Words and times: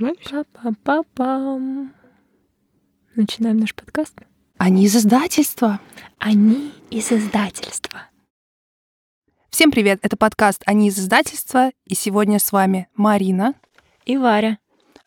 Па-па-па-пам. 0.00 1.92
Начинаем 3.16 3.58
наш 3.58 3.74
подкаст. 3.74 4.14
Они 4.56 4.86
из 4.86 4.96
издательства. 4.96 5.78
Они 6.16 6.72
из 6.90 7.12
издательства. 7.12 8.08
Всем 9.50 9.70
привет, 9.70 9.98
это 10.00 10.16
подкаст 10.16 10.62
«Они 10.64 10.88
из 10.88 10.98
издательства», 10.98 11.70
и 11.84 11.94
сегодня 11.94 12.38
с 12.38 12.50
вами 12.50 12.88
Марина. 12.94 13.54
И 14.06 14.16
Варя. 14.16 14.58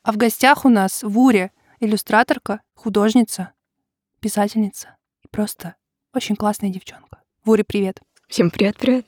А 0.04 0.12
в 0.12 0.18
гостях 0.18 0.64
у 0.64 0.70
нас 0.70 1.02
Вуря, 1.02 1.50
иллюстраторка, 1.80 2.62
художница, 2.76 3.54
писательница 4.20 4.98
и 5.24 5.28
просто 5.28 5.76
очень 6.14 6.36
классная 6.36 6.70
девчонка. 6.70 7.24
Вуря, 7.44 7.64
привет. 7.68 8.00
Всем 8.28 8.52
привет-привет. 8.52 9.08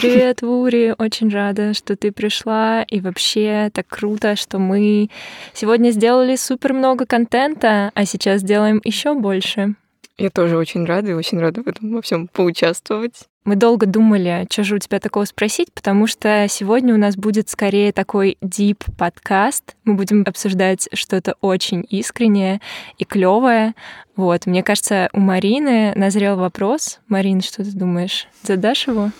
Привет, 0.00 0.42
Вури. 0.42 0.92
Очень 0.98 1.28
рада, 1.28 1.72
что 1.72 1.96
ты 1.96 2.10
пришла. 2.10 2.82
И 2.82 3.00
вообще 3.00 3.70
так 3.72 3.86
круто, 3.86 4.34
что 4.34 4.58
мы 4.58 5.08
сегодня 5.52 5.90
сделали 5.90 6.34
супер 6.34 6.72
много 6.72 7.06
контента, 7.06 7.92
а 7.94 8.04
сейчас 8.04 8.42
делаем 8.42 8.80
еще 8.84 9.14
больше. 9.14 9.74
Я 10.18 10.30
тоже 10.30 10.56
очень 10.56 10.84
рада 10.84 11.10
и 11.10 11.14
очень 11.14 11.38
рада 11.38 11.62
в 11.62 11.68
этом 11.68 11.92
во 11.94 12.02
всем 12.02 12.28
поучаствовать. 12.28 13.24
Мы 13.44 13.56
долго 13.56 13.86
думали, 13.86 14.46
что 14.50 14.64
же 14.64 14.76
у 14.76 14.78
тебя 14.78 14.98
такого 15.00 15.26
спросить, 15.26 15.72
потому 15.72 16.06
что 16.06 16.46
сегодня 16.48 16.94
у 16.94 16.98
нас 16.98 17.16
будет 17.16 17.48
скорее 17.48 17.92
такой 17.92 18.38
deep 18.42 18.84
подкаст. 18.96 19.76
Мы 19.84 19.94
будем 19.94 20.24
обсуждать 20.26 20.88
что-то 20.92 21.34
очень 21.40 21.84
искреннее 21.88 22.60
и 22.98 23.04
клевое. 23.04 23.74
Вот, 24.16 24.46
мне 24.46 24.62
кажется, 24.62 25.08
у 25.12 25.20
Марины 25.20 25.92
назрел 25.94 26.36
вопрос. 26.36 27.00
Марин, 27.08 27.42
что 27.42 27.62
ты 27.62 27.70
думаешь? 27.72 28.26
Задашь 28.42 28.86
его? 28.86 29.10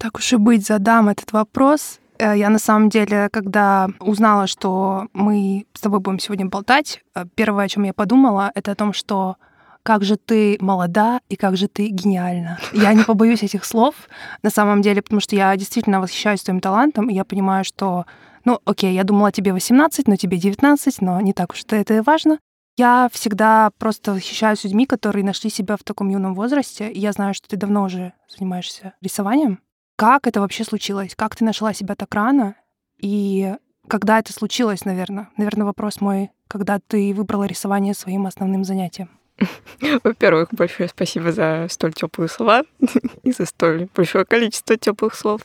Так 0.00 0.16
уж 0.16 0.32
и 0.32 0.36
быть, 0.36 0.66
задам 0.66 1.10
этот 1.10 1.30
вопрос. 1.32 2.00
Э, 2.18 2.34
Я 2.34 2.48
на 2.48 2.58
самом 2.58 2.88
деле, 2.88 3.28
когда 3.30 3.88
узнала, 4.00 4.46
что 4.46 5.08
мы 5.12 5.66
с 5.74 5.80
тобой 5.82 6.00
будем 6.00 6.18
сегодня 6.18 6.46
болтать, 6.46 7.02
э, 7.14 7.26
первое, 7.34 7.66
о 7.66 7.68
чем 7.68 7.82
я 7.82 7.92
подумала, 7.92 8.50
это 8.54 8.72
о 8.72 8.74
том, 8.74 8.94
что 8.94 9.36
как 9.82 10.02
же 10.04 10.16
ты 10.16 10.56
молода 10.60 11.20
и 11.28 11.36
как 11.36 11.58
же 11.58 11.68
ты 11.68 11.88
гениальна. 11.88 12.58
Я 12.72 12.94
не 12.94 13.04
побоюсь 13.04 13.42
этих 13.42 13.66
слов 13.66 13.94
на 14.42 14.48
самом 14.48 14.80
деле, 14.80 15.02
потому 15.02 15.20
что 15.20 15.36
я 15.36 15.54
действительно 15.54 16.00
восхищаюсь 16.00 16.42
твоим 16.42 16.60
талантом, 16.60 17.10
и 17.10 17.14
я 17.14 17.26
понимаю, 17.26 17.64
что, 17.66 18.06
ну, 18.46 18.58
окей, 18.64 18.94
я 18.94 19.04
думала, 19.04 19.32
тебе 19.32 19.52
18, 19.52 20.08
но 20.08 20.16
тебе 20.16 20.38
19, 20.38 21.02
но 21.02 21.20
не 21.20 21.34
так 21.34 21.52
уж 21.52 21.64
это, 21.68 21.92
и 21.92 22.00
важно. 22.00 22.38
Я 22.78 23.10
всегда 23.12 23.70
просто 23.78 24.12
восхищаюсь 24.12 24.64
людьми, 24.64 24.86
которые 24.86 25.24
нашли 25.26 25.50
себя 25.50 25.76
в 25.76 25.84
таком 25.84 26.08
юном 26.08 26.34
возрасте. 26.34 26.90
И 26.90 26.98
я 26.98 27.12
знаю, 27.12 27.34
что 27.34 27.48
ты 27.48 27.58
давно 27.58 27.82
уже 27.82 28.14
занимаешься 28.28 28.94
рисованием. 29.02 29.60
Как 30.00 30.26
это 30.26 30.40
вообще 30.40 30.64
случилось? 30.64 31.14
Как 31.14 31.36
ты 31.36 31.44
нашла 31.44 31.74
себя 31.74 31.94
так 31.94 32.14
рано? 32.14 32.54
И 33.02 33.54
когда 33.86 34.18
это 34.18 34.32
случилось, 34.32 34.86
наверное? 34.86 35.28
Наверное, 35.36 35.66
вопрос 35.66 36.00
мой, 36.00 36.30
когда 36.48 36.78
ты 36.78 37.12
выбрала 37.12 37.44
рисование 37.44 37.92
своим 37.92 38.26
основным 38.26 38.64
занятием? 38.64 39.10
Во-первых, 40.02 40.48
большое 40.52 40.88
спасибо 40.88 41.32
за 41.32 41.66
столь 41.68 41.92
теплые 41.92 42.30
слова 42.30 42.62
и 43.24 43.32
за 43.32 43.44
столь 43.44 43.88
большое 43.94 44.24
количество 44.24 44.78
теплых 44.78 45.14
слов. 45.14 45.42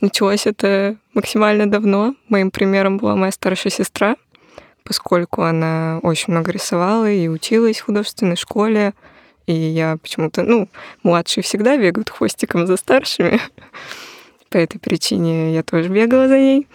Началось 0.00 0.48
это 0.48 0.96
максимально 1.14 1.70
давно. 1.70 2.16
Моим 2.28 2.50
примером 2.50 2.98
была 2.98 3.14
моя 3.14 3.30
старшая 3.30 3.70
сестра, 3.70 4.16
поскольку 4.82 5.42
она 5.42 6.00
очень 6.02 6.32
много 6.32 6.50
рисовала 6.50 7.08
и 7.08 7.28
училась 7.28 7.78
в 7.78 7.84
художественной 7.84 8.34
школе. 8.34 8.94
И 9.46 9.52
я 9.52 9.96
почему-то, 9.96 10.42
ну, 10.42 10.68
младшие 11.02 11.42
всегда 11.42 11.76
бегают 11.76 12.10
хвостиком 12.10 12.66
за 12.66 12.76
старшими. 12.76 13.40
По 14.50 14.58
этой 14.58 14.78
причине 14.78 15.54
я 15.54 15.62
тоже 15.62 15.88
бегала 15.88 16.28
за 16.28 16.38
ней. 16.38 16.66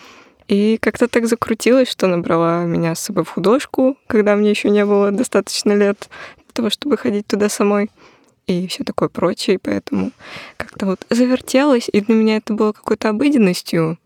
И 0.47 0.77
как-то 0.81 1.07
так 1.07 1.27
закрутилось, 1.27 1.89
что 1.89 2.07
набрала 2.07 2.63
меня 2.63 2.95
с 2.95 3.01
собой 3.01 3.25
в 3.25 3.29
художку, 3.29 3.97
когда 4.07 4.35
мне 4.35 4.49
еще 4.49 4.69
не 4.69 4.85
было 4.85 5.11
достаточно 5.11 5.73
лет 5.73 6.09
для 6.37 6.53
того, 6.53 6.69
чтобы 6.69 6.97
ходить 6.97 7.27
туда 7.27 7.49
самой. 7.49 7.89
И 8.47 8.65
все 8.67 8.85
такое 8.85 9.09
прочее. 9.09 9.55
И 9.55 9.59
поэтому 9.59 10.11
как-то 10.55 10.85
вот 10.85 11.05
завертелось, 11.09 11.89
и 11.91 11.99
для 11.99 12.15
меня 12.15 12.37
это 12.37 12.53
было 12.53 12.71
какой-то 12.71 13.09
обыденностью. 13.09 13.97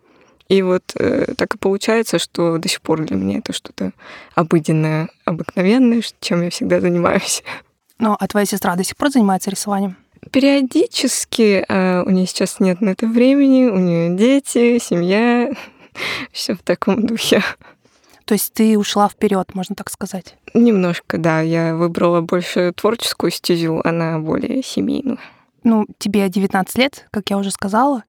И 0.50 0.64
вот 0.64 0.84
э, 0.96 1.34
так 1.38 1.56
и 1.56 1.58
получается, 1.58 2.20
что 2.20 2.58
до 2.58 2.68
сих 2.68 2.82
пор 2.82 3.06
для 3.06 3.16
меня 3.16 3.38
это 3.38 3.54
что-то 3.54 3.94
обыденное, 4.36 5.10
обыкновенное, 5.24 6.02
чем 6.20 6.42
я 6.42 6.50
всегда 6.50 6.82
занимаюсь. 6.82 7.44
Ну, 8.02 8.18
а 8.20 8.28
твоя 8.28 8.48
сестра 8.48 8.76
до 8.76 8.84
сих 8.84 8.98
пор 8.98 9.12
занимается 9.12 9.52
рисованием? 9.52 9.96
Периодически 10.32 11.64
э, 11.68 12.02
у 12.02 12.10
нее 12.10 12.26
сейчас 12.26 12.60
нет 12.60 12.82
на 12.82 12.90
это 12.90 13.06
времени, 13.06 13.68
у 13.68 13.78
нее 13.78 14.18
дети, 14.18 14.80
семья, 14.80 15.52
все 16.32 16.56
в 16.56 16.64
таком 16.64 17.06
духе. 17.06 17.44
То 18.26 18.34
есть 18.34 18.54
ты 18.54 18.76
ушла 18.76 19.08
вперед, 19.08 19.54
можно 19.54 19.76
так 19.76 19.92
сказать? 19.92 20.36
Немножко, 20.56 21.20
да. 21.20 21.42
Я 21.42 21.76
выбрала 21.76 22.22
больше 22.22 22.74
творческую 22.76 23.30
стезю, 23.30 23.82
она 23.84 24.18
более 24.18 24.64
семейную. 24.64 25.20
Ну, 25.64 25.86
тебе 26.00 26.28
19 26.28 26.76
лет, 26.80 27.08
как 27.12 27.30
я 27.30 27.38
уже 27.38 27.52
сказала. 27.52 28.04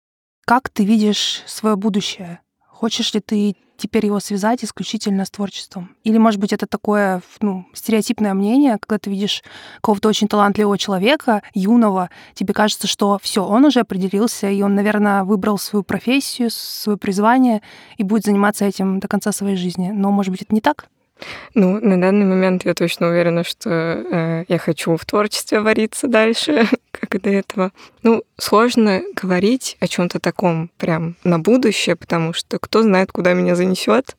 Как 0.46 0.70
ты 0.70 0.86
видишь 0.86 1.44
свое 1.48 1.76
будущее? 1.76 2.40
Хочешь 2.66 3.14
ли 3.14 3.20
ты 3.20 3.58
теперь 3.82 4.06
его 4.06 4.20
связать 4.20 4.64
исключительно 4.64 5.26
с 5.26 5.32
творчеством? 5.32 5.96
Или, 6.04 6.18
может 6.18 6.40
быть, 6.40 6.54
это 6.54 6.68
такое 6.68 7.22
ну, 7.42 7.66
стереотипное 7.74 8.34
мнение, 8.34 8.78
когда 8.80 9.00
ты 9.00 9.10
видишь 9.10 9.44
какого-то 9.78 10.08
очень 10.08 10.28
талантливого 10.28 10.78
человека, 10.78 11.42
юного, 11.54 12.10
тебе 12.36 12.54
кажется, 12.54 12.88
что 12.88 13.18
все, 13.22 13.44
он 13.44 13.66
уже 13.66 13.80
определился, 13.80 14.50
и 14.50 14.62
он, 14.62 14.76
наверное, 14.76 15.24
выбрал 15.24 15.58
свою 15.58 15.84
профессию, 15.84 16.52
свое 16.52 16.98
призвание 16.98 17.62
и 17.98 18.04
будет 18.04 18.26
заниматься 18.26 18.66
этим 18.66 19.00
до 19.00 19.08
конца 19.08 19.32
своей 19.32 19.58
жизни. 19.58 19.90
Но, 19.92 20.12
может 20.12 20.32
быть, 20.32 20.44
это 20.44 20.54
не 20.54 20.62
так? 20.62 20.91
Ну, 21.54 21.80
на 21.80 22.00
данный 22.00 22.26
момент 22.26 22.66
я 22.66 22.74
точно 22.74 23.10
уверена, 23.10 23.44
что 23.44 23.70
э, 23.70 24.46
я 24.48 24.58
хочу 24.58 24.96
в 24.96 25.06
творчестве 25.06 25.60
вариться 25.60 26.08
дальше, 26.08 26.68
как 26.92 27.16
и 27.16 27.20
до 27.20 27.30
этого. 27.30 27.72
Ну, 28.04 28.24
сложно 28.38 29.02
говорить 29.16 29.78
о 29.80 29.88
чем-то 29.88 30.20
таком 30.20 30.70
прям 30.78 31.16
на 31.24 31.40
будущее, 31.40 31.96
потому 31.96 32.34
что 32.34 32.60
кто 32.60 32.82
знает, 32.82 33.12
куда 33.12 33.34
меня 33.34 33.56
занесет, 33.56 34.16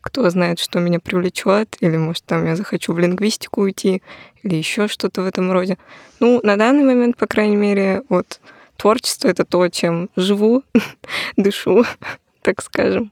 кто 0.00 0.30
знает, 0.30 0.60
что 0.60 0.78
меня 0.78 1.00
привлечет, 1.00 1.76
или, 1.80 1.96
может, 1.96 2.24
там 2.24 2.46
я 2.46 2.54
захочу 2.54 2.92
в 2.92 2.98
лингвистику 2.98 3.62
уйти, 3.62 4.02
или 4.44 4.54
еще 4.54 4.86
что-то 4.86 5.22
в 5.22 5.26
этом 5.26 5.50
роде. 5.50 5.78
Ну, 6.20 6.40
на 6.44 6.56
данный 6.56 6.84
момент, 6.84 7.16
по 7.16 7.26
крайней 7.26 7.56
мере, 7.56 8.02
вот 8.08 8.40
творчество— 8.76 9.28
это 9.30 9.44
то, 9.44 9.68
чем 9.68 10.08
живу, 10.14 10.62
дышу, 11.36 11.84
так 12.42 12.62
скажем. 12.62 13.10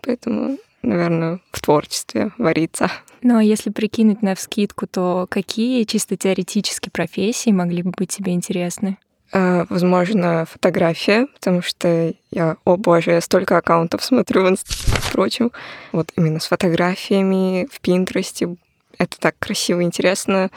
Поэтому 0.00 0.56
наверное, 0.82 1.40
в 1.52 1.60
творчестве 1.60 2.30
вариться. 2.38 2.90
Ну 3.22 3.36
а 3.36 3.42
если 3.42 3.70
прикинуть 3.70 4.22
на 4.22 4.34
вскидку, 4.34 4.86
то 4.86 5.26
какие 5.28 5.84
чисто 5.84 6.16
теоретически 6.16 6.88
профессии 6.88 7.50
могли 7.50 7.82
бы 7.82 7.92
быть 7.96 8.10
тебе 8.10 8.32
интересны? 8.32 8.98
А, 9.32 9.64
возможно, 9.68 10.44
фотография, 10.44 11.26
потому 11.34 11.62
что 11.62 12.12
я, 12.30 12.56
о 12.64 12.76
боже, 12.76 13.12
я 13.12 13.20
столько 13.20 13.58
аккаунтов 13.58 14.02
смотрю 14.02 14.44
в 14.44 14.48
Инстаграме, 14.48 15.00
впрочем. 15.00 15.52
Вот 15.92 16.12
именно 16.16 16.40
с 16.40 16.46
фотографиями 16.46 17.68
в 17.70 17.80
Пинтересте. 17.80 18.56
Это 18.98 19.18
так 19.18 19.36
красиво, 19.38 19.82
интересно. 19.82 20.50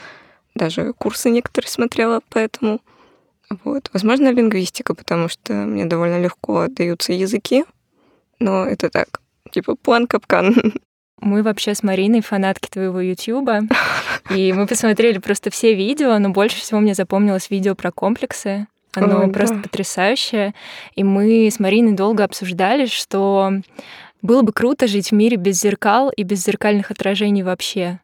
Даже 0.55 0.93
курсы 0.93 1.29
некоторые 1.29 1.69
смотрела, 1.69 2.21
поэтому... 2.29 2.81
Вот. 3.63 3.91
Возможно, 3.93 4.31
лингвистика, 4.31 4.95
потому 4.95 5.27
что 5.27 5.53
мне 5.53 5.85
довольно 5.85 6.19
легко 6.19 6.67
даются 6.67 7.13
языки. 7.13 7.65
Но 8.39 8.65
это 8.65 8.89
так, 8.89 9.21
типа 9.53 9.75
план-капкан. 9.75 10.73
Мы 11.21 11.41
вообще 11.41 11.73
с 11.73 11.83
Мариной 11.83 12.21
фанатки 12.21 12.67
твоего 12.67 12.99
Ютьюба, 12.99 13.61
и 14.29 14.51
мы 14.51 14.67
посмотрели 14.67 15.19
просто 15.19 15.51
все 15.51 15.73
видео, 15.73 16.17
но 16.19 16.31
больше 16.31 16.57
всего 16.57 16.81
мне 16.81 16.95
запомнилось 16.95 17.49
видео 17.49 17.75
про 17.75 17.91
комплексы. 17.91 18.67
Оно 18.93 19.21
Ой, 19.21 19.31
просто 19.31 19.55
да. 19.55 19.61
потрясающее. 19.61 20.53
И 20.95 21.03
мы 21.05 21.47
с 21.47 21.59
Мариной 21.59 21.93
долго 21.93 22.25
обсуждали, 22.25 22.87
что 22.87 23.53
было 24.21 24.41
бы 24.41 24.51
круто 24.51 24.85
жить 24.87 25.11
в 25.11 25.13
мире 25.13 25.37
без 25.37 25.61
зеркал 25.61 26.09
и 26.09 26.23
без 26.23 26.43
зеркальных 26.43 26.91
отражений 26.91 27.43
вообще. 27.43 27.99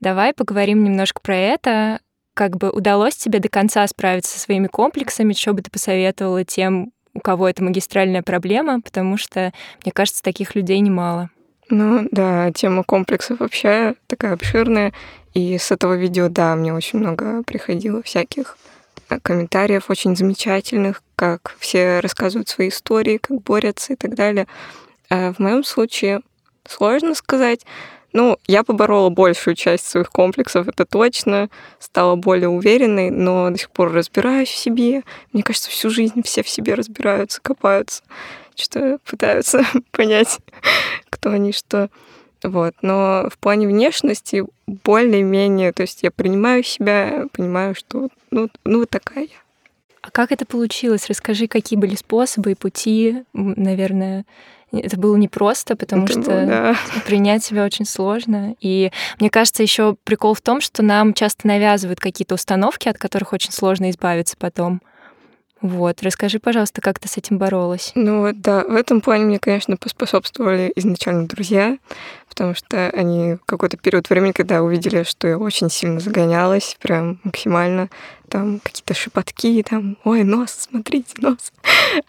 Давай 0.00 0.32
поговорим 0.32 0.82
немножко 0.82 1.20
про 1.20 1.36
это. 1.36 2.00
Как 2.34 2.56
бы 2.56 2.70
удалось 2.70 3.16
тебе 3.16 3.38
до 3.38 3.50
конца 3.50 3.86
справиться 3.86 4.32
со 4.32 4.40
своими 4.40 4.66
комплексами? 4.66 5.34
Что 5.34 5.52
бы 5.52 5.60
ты 5.60 5.70
посоветовала 5.70 6.44
тем, 6.44 6.92
у 7.14 7.20
кого 7.20 7.48
это 7.48 7.62
магистральная 7.62 8.22
проблема? 8.22 8.80
Потому 8.80 9.16
что, 9.16 9.52
мне 9.84 9.92
кажется, 9.92 10.22
таких 10.22 10.54
людей 10.54 10.80
немало. 10.80 11.30
Ну 11.68 12.06
да, 12.10 12.52
тема 12.52 12.84
комплексов 12.84 13.40
вообще 13.40 13.94
такая 14.06 14.34
обширная. 14.34 14.92
И 15.34 15.56
с 15.56 15.70
этого 15.70 15.94
видео, 15.94 16.28
да, 16.28 16.54
мне 16.54 16.74
очень 16.74 16.98
много 16.98 17.42
приходило 17.44 18.02
всяких 18.02 18.58
э, 19.08 19.18
комментариев 19.20 19.88
очень 19.88 20.14
замечательных, 20.14 21.02
как 21.16 21.54
все 21.58 22.00
рассказывают 22.00 22.48
свои 22.48 22.68
истории, 22.68 23.16
как 23.16 23.42
борются 23.42 23.94
и 23.94 23.96
так 23.96 24.14
далее. 24.14 24.46
А 25.08 25.32
в 25.32 25.38
моем 25.38 25.64
случае 25.64 26.20
сложно 26.66 27.14
сказать. 27.14 27.64
Ну, 28.12 28.38
я 28.46 28.62
поборола 28.62 29.08
большую 29.08 29.54
часть 29.54 29.86
своих 29.86 30.10
комплексов, 30.10 30.68
это 30.68 30.84
точно, 30.84 31.48
стала 31.78 32.14
более 32.16 32.48
уверенной, 32.48 33.10
но 33.10 33.50
до 33.50 33.58
сих 33.58 33.70
пор 33.70 33.92
разбираюсь 33.92 34.50
в 34.50 34.56
себе. 34.56 35.02
Мне 35.32 35.42
кажется, 35.42 35.70
всю 35.70 35.88
жизнь 35.88 36.22
все 36.22 36.42
в 36.42 36.48
себе 36.48 36.74
разбираются, 36.74 37.40
копаются, 37.40 38.02
что 38.54 38.98
пытаются 39.04 39.64
понять, 39.90 40.38
кто 41.08 41.30
они, 41.30 41.52
что. 41.52 41.88
Вот. 42.42 42.74
Но 42.82 43.28
в 43.32 43.38
плане 43.38 43.68
внешности 43.68 44.44
более-менее, 44.66 45.72
то 45.72 45.82
есть 45.82 46.02
я 46.02 46.10
принимаю 46.10 46.64
себя, 46.64 47.26
понимаю, 47.32 47.74
что 47.74 48.08
ну, 48.30 48.48
ну 48.64 48.80
вот 48.80 48.90
такая 48.90 49.24
я. 49.24 49.41
А 50.02 50.10
как 50.10 50.32
это 50.32 50.44
получилось? 50.44 51.08
Расскажи, 51.08 51.46
какие 51.46 51.78
были 51.78 51.94
способы 51.94 52.52
и 52.52 52.54
пути, 52.56 53.22
наверное, 53.32 54.24
это 54.72 54.98
было 54.98 55.16
непросто, 55.16 55.76
потому 55.76 56.04
это 56.04 56.12
что 56.12 56.22
было, 56.22 56.46
да. 56.46 56.76
принять 57.06 57.44
себя 57.44 57.64
очень 57.64 57.84
сложно. 57.84 58.56
И 58.60 58.90
мне 59.20 59.30
кажется, 59.30 59.62
еще 59.62 59.96
прикол 60.02 60.34
в 60.34 60.40
том, 60.40 60.60
что 60.60 60.82
нам 60.82 61.14
часто 61.14 61.46
навязывают 61.46 62.00
какие-то 62.00 62.34
установки, 62.34 62.88
от 62.88 62.98
которых 62.98 63.32
очень 63.32 63.52
сложно 63.52 63.90
избавиться 63.90 64.36
потом. 64.36 64.82
Вот, 65.62 66.02
расскажи, 66.02 66.40
пожалуйста, 66.40 66.80
как 66.80 66.98
ты 66.98 67.08
с 67.08 67.16
этим 67.16 67.38
боролась? 67.38 67.92
Ну 67.94 68.22
вот, 68.22 68.40
да, 68.40 68.64
в 68.64 68.74
этом 68.74 69.00
плане 69.00 69.26
мне, 69.26 69.38
конечно, 69.38 69.76
поспособствовали 69.76 70.72
изначально 70.74 71.28
друзья, 71.28 71.78
потому 72.28 72.56
что 72.56 72.90
они 72.90 73.36
какой-то 73.46 73.76
период 73.76 74.10
времени, 74.10 74.32
когда 74.32 74.62
увидели, 74.62 75.04
что 75.04 75.28
я 75.28 75.38
очень 75.38 75.70
сильно 75.70 76.00
загонялась, 76.00 76.76
прям 76.80 77.20
максимально, 77.22 77.90
там 78.28 78.58
какие-то 78.60 78.94
шепотки, 78.94 79.62
там, 79.62 79.98
ой, 80.02 80.24
нос, 80.24 80.68
смотрите, 80.70 81.14
нос. 81.18 81.52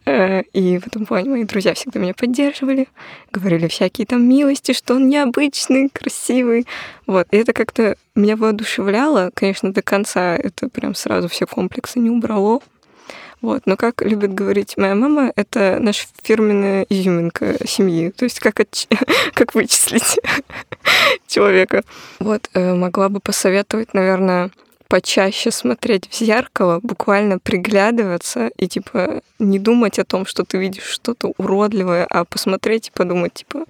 Э, 0.05 0.44
и 0.53 0.79
в 0.79 0.88
этом 0.88 1.05
плане 1.05 1.29
мои 1.29 1.44
друзья 1.44 1.73
всегда 1.73 2.00
меня 2.00 2.13
поддерживали, 2.13 2.88
говорили 3.33 3.67
всякие 3.67 4.07
там 4.07 4.23
милости, 4.27 4.71
что 4.71 4.95
он 4.95 5.09
необычный, 5.09 5.89
красивый. 5.89 6.65
Вот, 7.05 7.27
и 7.31 7.38
это 7.38 7.51
как-то 7.51 7.97
меня 8.15 8.38
воодушевляло, 8.38 9.29
конечно, 9.33 9.73
до 9.73 9.81
конца 9.81 10.38
это 10.38 10.69
прям 10.69 10.95
сразу 10.95 11.27
все 11.27 11.45
комплексы 11.45 12.00
не 12.00 12.09
убрало, 12.09 12.61
вот. 13.43 13.63
Но 13.65 13.75
как 13.75 14.01
любит 14.01 14.33
говорить 14.33 14.77
моя 14.77 14.95
мама, 14.95 15.33
это 15.35 15.77
наша 15.81 16.07
фирменная 16.23 16.85
изюминка 16.87 17.57
семьи. 17.67 18.09
То 18.09 18.23
есть 18.23 18.39
как, 18.39 18.61
от... 18.61 18.87
как 19.33 19.53
вычислить 19.53 20.17
человека. 21.27 21.83
Вот. 22.19 22.49
Э, 22.53 22.73
могла 22.73 23.09
бы 23.09 23.19
посоветовать, 23.19 23.93
наверное, 23.93 24.49
почаще 24.87 25.51
смотреть 25.51 26.07
в 26.09 26.15
зеркало, 26.15 26.79
буквально 26.81 27.37
приглядываться 27.37 28.49
и, 28.55 28.69
типа, 28.69 29.21
не 29.39 29.59
думать 29.59 29.99
о 29.99 30.05
том, 30.05 30.25
что 30.25 30.45
ты 30.45 30.57
видишь 30.57 30.85
что-то 30.85 31.33
уродливое, 31.37 32.05
а 32.09 32.23
посмотреть 32.23 32.87
и 32.87 32.91
подумать, 32.91 33.33
типа, 33.33 33.65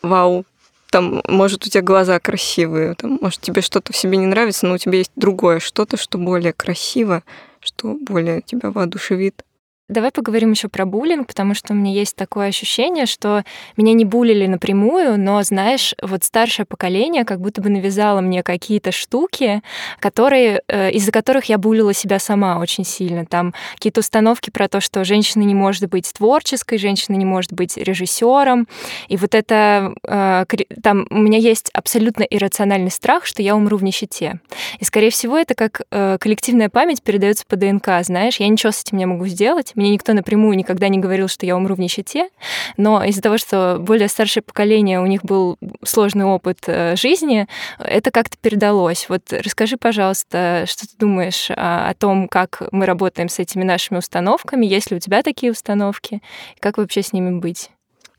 вау, 0.00 0.44
там, 0.92 1.22
может, 1.26 1.66
у 1.66 1.70
тебя 1.70 1.82
глаза 1.82 2.20
красивые, 2.20 2.94
там, 2.94 3.18
может, 3.20 3.40
тебе 3.40 3.62
что-то 3.62 3.92
в 3.92 3.96
себе 3.96 4.16
не 4.18 4.26
нравится, 4.26 4.66
но 4.66 4.74
у 4.74 4.78
тебя 4.78 4.98
есть 4.98 5.12
другое 5.16 5.58
что-то, 5.58 5.96
что 5.96 6.18
более 6.18 6.52
красиво, 6.52 7.24
что 7.62 7.94
более 7.94 8.42
тебя 8.42 8.70
воодушевит. 8.70 9.44
Давай 9.92 10.10
поговорим 10.10 10.52
еще 10.52 10.68
про 10.68 10.86
буллинг, 10.86 11.26
потому 11.26 11.52
что 11.54 11.74
у 11.74 11.76
меня 11.76 11.92
есть 11.92 12.16
такое 12.16 12.48
ощущение, 12.48 13.04
что 13.04 13.44
меня 13.76 13.92
не 13.92 14.06
булили 14.06 14.46
напрямую, 14.46 15.20
но, 15.20 15.42
знаешь, 15.42 15.94
вот 16.00 16.24
старшее 16.24 16.64
поколение 16.64 17.26
как 17.26 17.40
будто 17.40 17.60
бы 17.60 17.68
навязало 17.68 18.22
мне 18.22 18.42
какие-то 18.42 18.90
штуки, 18.90 19.62
которые, 19.98 20.62
э, 20.66 20.90
из-за 20.92 21.12
которых 21.12 21.44
я 21.46 21.58
булила 21.58 21.92
себя 21.92 22.18
сама 22.18 22.58
очень 22.58 22.84
сильно. 22.84 23.26
Там 23.26 23.52
какие-то 23.74 24.00
установки 24.00 24.48
про 24.48 24.66
то, 24.66 24.80
что 24.80 25.04
женщина 25.04 25.42
не 25.42 25.54
может 25.54 25.86
быть 25.90 26.10
творческой, 26.10 26.78
женщина 26.78 27.16
не 27.16 27.26
может 27.26 27.52
быть 27.52 27.76
режиссером. 27.76 28.68
И 29.08 29.18
вот 29.18 29.34
это... 29.34 29.92
Э, 30.08 30.46
там 30.82 31.06
у 31.10 31.18
меня 31.18 31.38
есть 31.38 31.68
абсолютно 31.74 32.22
иррациональный 32.22 32.90
страх, 32.90 33.26
что 33.26 33.42
я 33.42 33.54
умру 33.54 33.76
в 33.76 33.84
нищете. 33.84 34.40
И, 34.78 34.84
скорее 34.84 35.10
всего, 35.10 35.36
это 35.36 35.54
как 35.54 35.82
э, 35.90 36.16
коллективная 36.18 36.70
память 36.70 37.02
передается 37.02 37.44
по 37.46 37.56
ДНК, 37.56 37.88
знаешь. 38.00 38.36
Я 38.40 38.48
ничего 38.48 38.72
с 38.72 38.80
этим 38.80 38.96
не 38.96 39.04
могу 39.04 39.26
сделать, 39.26 39.72
мне 39.82 39.90
никто 39.90 40.12
напрямую 40.12 40.56
никогда 40.56 40.88
не 40.88 40.98
говорил, 40.98 41.28
что 41.28 41.44
я 41.44 41.56
умру 41.56 41.74
в 41.74 41.80
нищете, 41.80 42.28
но 42.76 43.02
из-за 43.04 43.20
того, 43.20 43.36
что 43.36 43.78
более 43.80 44.08
старшее 44.08 44.42
поколение, 44.42 45.00
у 45.00 45.06
них 45.06 45.24
был 45.24 45.58
сложный 45.84 46.24
опыт 46.24 46.60
э, 46.66 46.96
жизни, 46.96 47.48
это 47.78 48.10
как-то 48.10 48.36
передалось. 48.40 49.06
Вот 49.08 49.32
расскажи, 49.32 49.76
пожалуйста, 49.76 50.64
что 50.66 50.86
ты 50.86 50.92
думаешь 50.98 51.50
о, 51.50 51.90
о 51.90 51.94
том, 51.94 52.28
как 52.28 52.62
мы 52.70 52.86
работаем 52.86 53.28
с 53.28 53.38
этими 53.38 53.64
нашими 53.64 53.98
установками, 53.98 54.64
есть 54.66 54.90
ли 54.90 54.96
у 54.96 55.00
тебя 55.00 55.22
такие 55.22 55.50
установки, 55.50 56.22
как 56.60 56.78
вообще 56.78 57.02
с 57.02 57.12
ними 57.12 57.38
быть? 57.38 57.70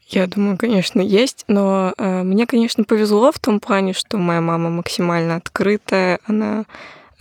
Я 0.08 0.28
думаю, 0.28 0.58
конечно, 0.58 1.00
есть, 1.00 1.46
но 1.48 1.94
э, 1.98 2.24
мне, 2.24 2.46
конечно, 2.46 2.84
повезло 2.84 3.32
в 3.32 3.40
том 3.40 3.60
плане, 3.60 3.94
что 3.94 4.18
моя 4.18 4.42
мама 4.42 4.70
максимально 4.70 5.38
открытая, 5.38 6.20
она 6.28 6.66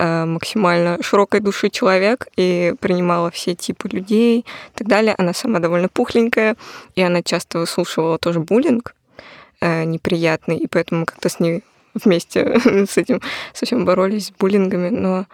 максимально 0.03 0.97
широкой 1.01 1.39
души 1.39 1.69
человек 1.69 2.27
и 2.35 2.73
принимала 2.79 3.31
все 3.31 3.55
типы 3.55 3.87
людей 3.87 4.39
и 4.39 4.45
так 4.75 4.87
далее. 4.87 5.15
Она 5.17 5.33
сама 5.33 5.59
довольно 5.59 5.89
пухленькая, 5.89 6.55
и 6.95 7.01
она 7.01 7.21
часто 7.21 7.59
выслушивала 7.59 8.17
тоже 8.17 8.39
буллинг 8.39 8.95
э, 9.61 9.83
неприятный, 9.85 10.57
и 10.57 10.67
поэтому 10.67 11.05
как-то 11.05 11.29
с 11.29 11.39
ней 11.39 11.63
вместе 11.93 12.59
с 12.89 12.97
этим 12.97 13.21
совсем 13.53 13.85
боролись 13.85 14.27
с 14.27 14.31
буллингами. 14.31 14.89
Но, 14.89 15.25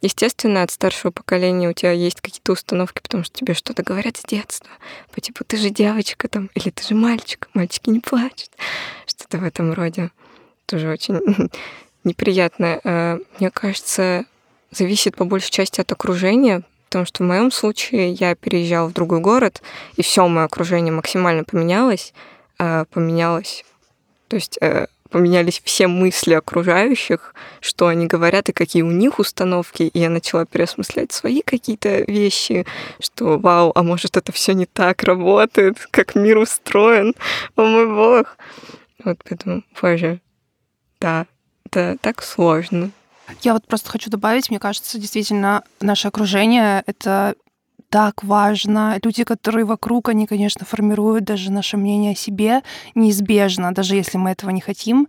естественно, 0.00 0.62
от 0.62 0.70
старшего 0.70 1.10
поколения 1.10 1.68
у 1.68 1.72
тебя 1.72 1.92
есть 1.92 2.20
какие-то 2.20 2.52
установки, 2.52 3.00
потому 3.00 3.24
что 3.24 3.34
тебе 3.34 3.54
что-то 3.54 3.82
говорят 3.82 4.16
с 4.16 4.24
детства. 4.24 4.70
По 5.12 5.20
типу, 5.20 5.44
ты 5.44 5.56
же 5.56 5.70
девочка 5.70 6.28
там, 6.28 6.50
или 6.54 6.70
ты 6.70 6.82
же 6.82 6.94
мальчик, 6.94 7.48
мальчики 7.54 7.90
не 7.90 8.00
плачут. 8.00 8.50
Что-то 9.06 9.38
в 9.38 9.44
этом 9.44 9.72
роде. 9.72 10.10
Тоже 10.66 10.90
очень 10.90 11.20
неприятное, 12.08 12.80
э, 12.82 13.18
мне 13.38 13.50
кажется, 13.50 14.24
зависит 14.70 15.16
по 15.16 15.24
большей 15.24 15.50
части 15.50 15.80
от 15.80 15.92
окружения, 15.92 16.62
потому 16.86 17.04
что 17.06 17.22
в 17.22 17.26
моем 17.26 17.50
случае 17.50 18.12
я 18.12 18.34
переезжала 18.34 18.88
в 18.88 18.94
другой 18.94 19.20
город, 19.20 19.62
и 19.96 20.02
все 20.02 20.26
мое 20.26 20.44
окружение 20.44 20.92
максимально 20.92 21.44
поменялось, 21.44 22.12
э, 22.58 22.84
поменялось, 22.90 23.64
то 24.28 24.36
есть 24.36 24.58
э, 24.60 24.86
поменялись 25.10 25.60
все 25.64 25.86
мысли 25.86 26.34
окружающих, 26.34 27.34
что 27.60 27.88
они 27.88 28.06
говорят 28.06 28.48
и 28.48 28.52
какие 28.52 28.82
у 28.82 28.90
них 28.90 29.18
установки, 29.18 29.84
и 29.84 29.98
я 29.98 30.10
начала 30.10 30.44
переосмыслять 30.44 31.12
свои 31.12 31.42
какие-то 31.42 32.02
вещи, 32.02 32.66
что 33.00 33.38
вау, 33.38 33.72
а 33.74 33.82
может 33.82 34.16
это 34.16 34.32
все 34.32 34.52
не 34.52 34.66
так 34.66 35.02
работает, 35.02 35.86
как 35.90 36.14
мир 36.14 36.38
устроен, 36.38 37.14
о 37.56 37.62
мой 37.62 37.86
бог. 37.86 38.36
Вот 39.04 39.18
поэтому, 39.28 39.62
боже, 39.80 40.20
да, 41.00 41.26
это 41.68 41.96
так 42.00 42.22
сложно. 42.22 42.90
Я 43.42 43.52
вот 43.52 43.66
просто 43.66 43.90
хочу 43.90 44.10
добавить, 44.10 44.50
мне 44.50 44.58
кажется, 44.58 44.98
действительно, 44.98 45.62
наше 45.80 46.08
окружение— 46.08 46.82
это 46.86 47.34
так 47.90 48.22
важно. 48.24 48.98
Люди, 49.02 49.24
которые 49.24 49.64
вокруг, 49.64 50.08
они, 50.08 50.26
конечно, 50.26 50.64
формируют 50.66 51.24
даже 51.24 51.52
наше 51.52 51.76
мнение 51.76 52.12
о 52.12 52.16
себе 52.16 52.62
неизбежно, 52.94 53.72
даже 53.72 53.96
если 53.96 54.18
мы 54.18 54.30
этого 54.30 54.50
не 54.50 54.60
хотим. 54.60 55.08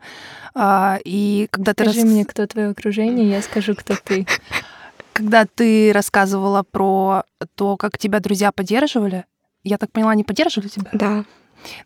А, 0.53 0.99
и 1.03 1.47
когда 1.51 1.73
ты 1.73 1.85
Скажи 1.85 2.05
мне, 2.05 2.25
кто 2.25 2.45
твое 2.45 2.69
окружение, 2.69 3.29
я 3.29 3.41
скажу, 3.41 3.75
кто 3.75 3.95
ты. 3.95 4.25
Когда 5.13 5.45
ты 5.45 5.91
рассказывала 5.91 6.63
про 6.63 7.23
то, 7.55 7.75
как 7.75 7.97
тебя 7.97 8.21
друзья 8.21 8.53
поддерживали, 8.53 9.25
я 9.63 9.77
так 9.77 9.91
поняла, 9.91 10.11
они 10.11 10.23
поддерживали 10.23 10.69
тебя? 10.69 10.89
Да 10.93 11.25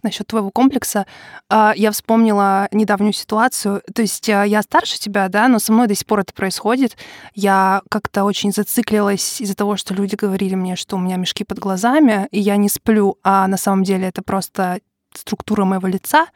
насчет 0.02 0.28
твоего 0.28 0.52
комплекса, 0.52 1.06
а, 1.50 1.74
я 1.76 1.92
вспомнила 1.92 2.68
недавнюю 2.72 3.14
ситуацию. 3.14 3.82
То 3.94 4.02
есть 4.02 4.30
а, 4.30 4.44
я 4.44 4.62
старше 4.62 5.00
тебя, 5.00 5.30
да, 5.30 5.48
но 5.48 5.60
со 5.60 5.72
мной 5.72 5.88
до 5.88 5.96
сих 5.96 6.06
пор 6.06 6.22
это 6.22 6.34
происходит. 6.34 6.98
Я 7.34 7.82
как-то 7.90 8.24
очень 8.24 8.52
зациклилась 8.52 9.42
из-за 9.42 9.56
того, 9.56 9.78
что 9.78 9.94
люди 9.94 10.16
говорили 10.16 10.56
мне, 10.56 10.76
что 10.76 10.96
у 10.96 11.00
меня 11.00 11.16
мешки 11.18 11.44
под 11.44 11.60
глазами, 11.60 12.28
и 12.32 12.40
я 12.40 12.58
не 12.58 12.70
сплю, 12.70 13.18
а 13.24 13.48
на 13.48 13.58
самом 13.58 13.84
деле 13.84 14.08
это 14.08 14.22
просто 14.22 14.80
структура 15.18 15.66
моего 15.66 15.88
лица. 15.88 16.28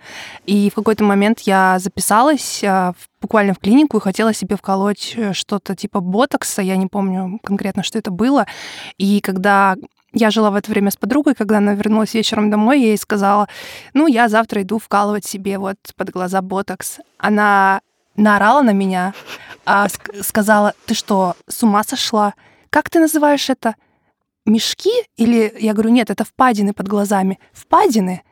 И 0.46 0.70
в 0.70 0.75
какой-то 0.75 1.03
момент 1.03 1.41
я 1.41 1.77
записалась 1.79 2.63
а, 2.63 2.94
буквально 3.22 3.53
в 3.53 3.60
клинику 3.60 3.98
и 3.98 4.01
хотела 4.01 4.34
себе 4.34 4.56
вколоть 4.56 5.13
э, 5.15 5.34
что-то 5.34 5.75
типа 5.75 6.00
ботокса. 6.00 6.62
Я 6.62 6.77
не 6.77 6.88
помню 6.88 7.39
конкретно, 7.44 7.84
что 7.84 7.98
это 7.98 8.12
было. 8.12 8.46
И 8.98 9.22
когда 9.22 9.75
я 10.14 10.32
жила 10.32 10.52
в 10.52 10.56
это 10.56 10.72
время 10.72 10.92
с 10.92 10.98
подругой, 10.98 11.36
когда 11.36 11.58
она 11.58 11.74
вернулась 11.74 12.14
вечером 12.14 12.50
домой, 12.50 12.80
я 12.82 12.88
ей 12.88 12.98
сказала, 12.98 13.48
ну, 13.94 14.08
я 14.08 14.30
завтра 14.30 14.62
иду 14.62 14.80
вкалывать 14.80 15.26
себе 15.26 15.58
вот 15.58 15.78
под 15.96 16.10
глаза 16.10 16.42
ботокс. 16.42 17.00
Она 17.18 17.82
наорала 18.16 18.62
на 18.62 18.72
меня, 18.72 19.14
а 19.66 19.88
сказала, 20.22 20.74
ты 20.86 20.94
что, 20.94 21.36
с 21.48 21.64
ума 21.64 21.84
сошла? 21.84 22.34
Как 22.70 22.90
ты 22.90 23.00
называешь 23.00 23.50
это? 23.50 23.76
Мешки? 24.46 24.92
Или 25.18 25.54
я 25.60 25.74
говорю, 25.74 25.90
нет, 25.90 26.10
это 26.10 26.24
впадины 26.24 26.74
под 26.74 26.88
глазами. 26.88 27.40
Впадины? 27.52 28.24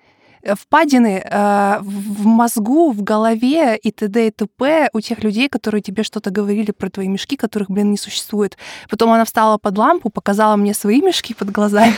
Впадины 0.53 1.23
э, 1.23 1.77
в 1.81 2.25
мозгу, 2.25 2.91
в 2.91 3.01
голове 3.03 3.77
и 3.77 3.91
т.д. 3.91 4.27
и 4.27 4.31
т.п. 4.31 4.89
у 4.93 5.01
тех 5.01 5.23
людей, 5.23 5.49
которые 5.49 5.81
тебе 5.81 6.03
что-то 6.03 6.29
говорили 6.29 6.71
про 6.71 6.89
твои 6.89 7.07
мешки, 7.07 7.35
которых, 7.35 7.69
блин, 7.69 7.91
не 7.91 7.97
существует. 7.97 8.57
Потом 8.89 9.11
она 9.11 9.25
встала 9.25 9.57
под 9.57 9.77
лампу, 9.77 10.09
показала 10.09 10.55
мне 10.55 10.73
свои 10.73 11.01
мешки 11.01 11.33
под 11.33 11.49
глазами, 11.51 11.95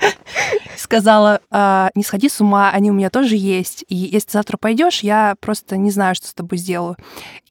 сказала, 0.76 1.40
э, 1.50 1.88
не 1.94 2.02
сходи 2.02 2.28
с 2.28 2.40
ума, 2.40 2.70
они 2.70 2.90
у 2.90 2.94
меня 2.94 3.10
тоже 3.10 3.36
есть, 3.36 3.84
и 3.88 3.94
если 3.94 4.30
завтра 4.32 4.56
пойдешь, 4.56 5.00
я 5.00 5.36
просто 5.40 5.76
не 5.76 5.90
знаю, 5.90 6.14
что 6.14 6.26
с 6.26 6.34
тобой 6.34 6.58
сделаю. 6.58 6.96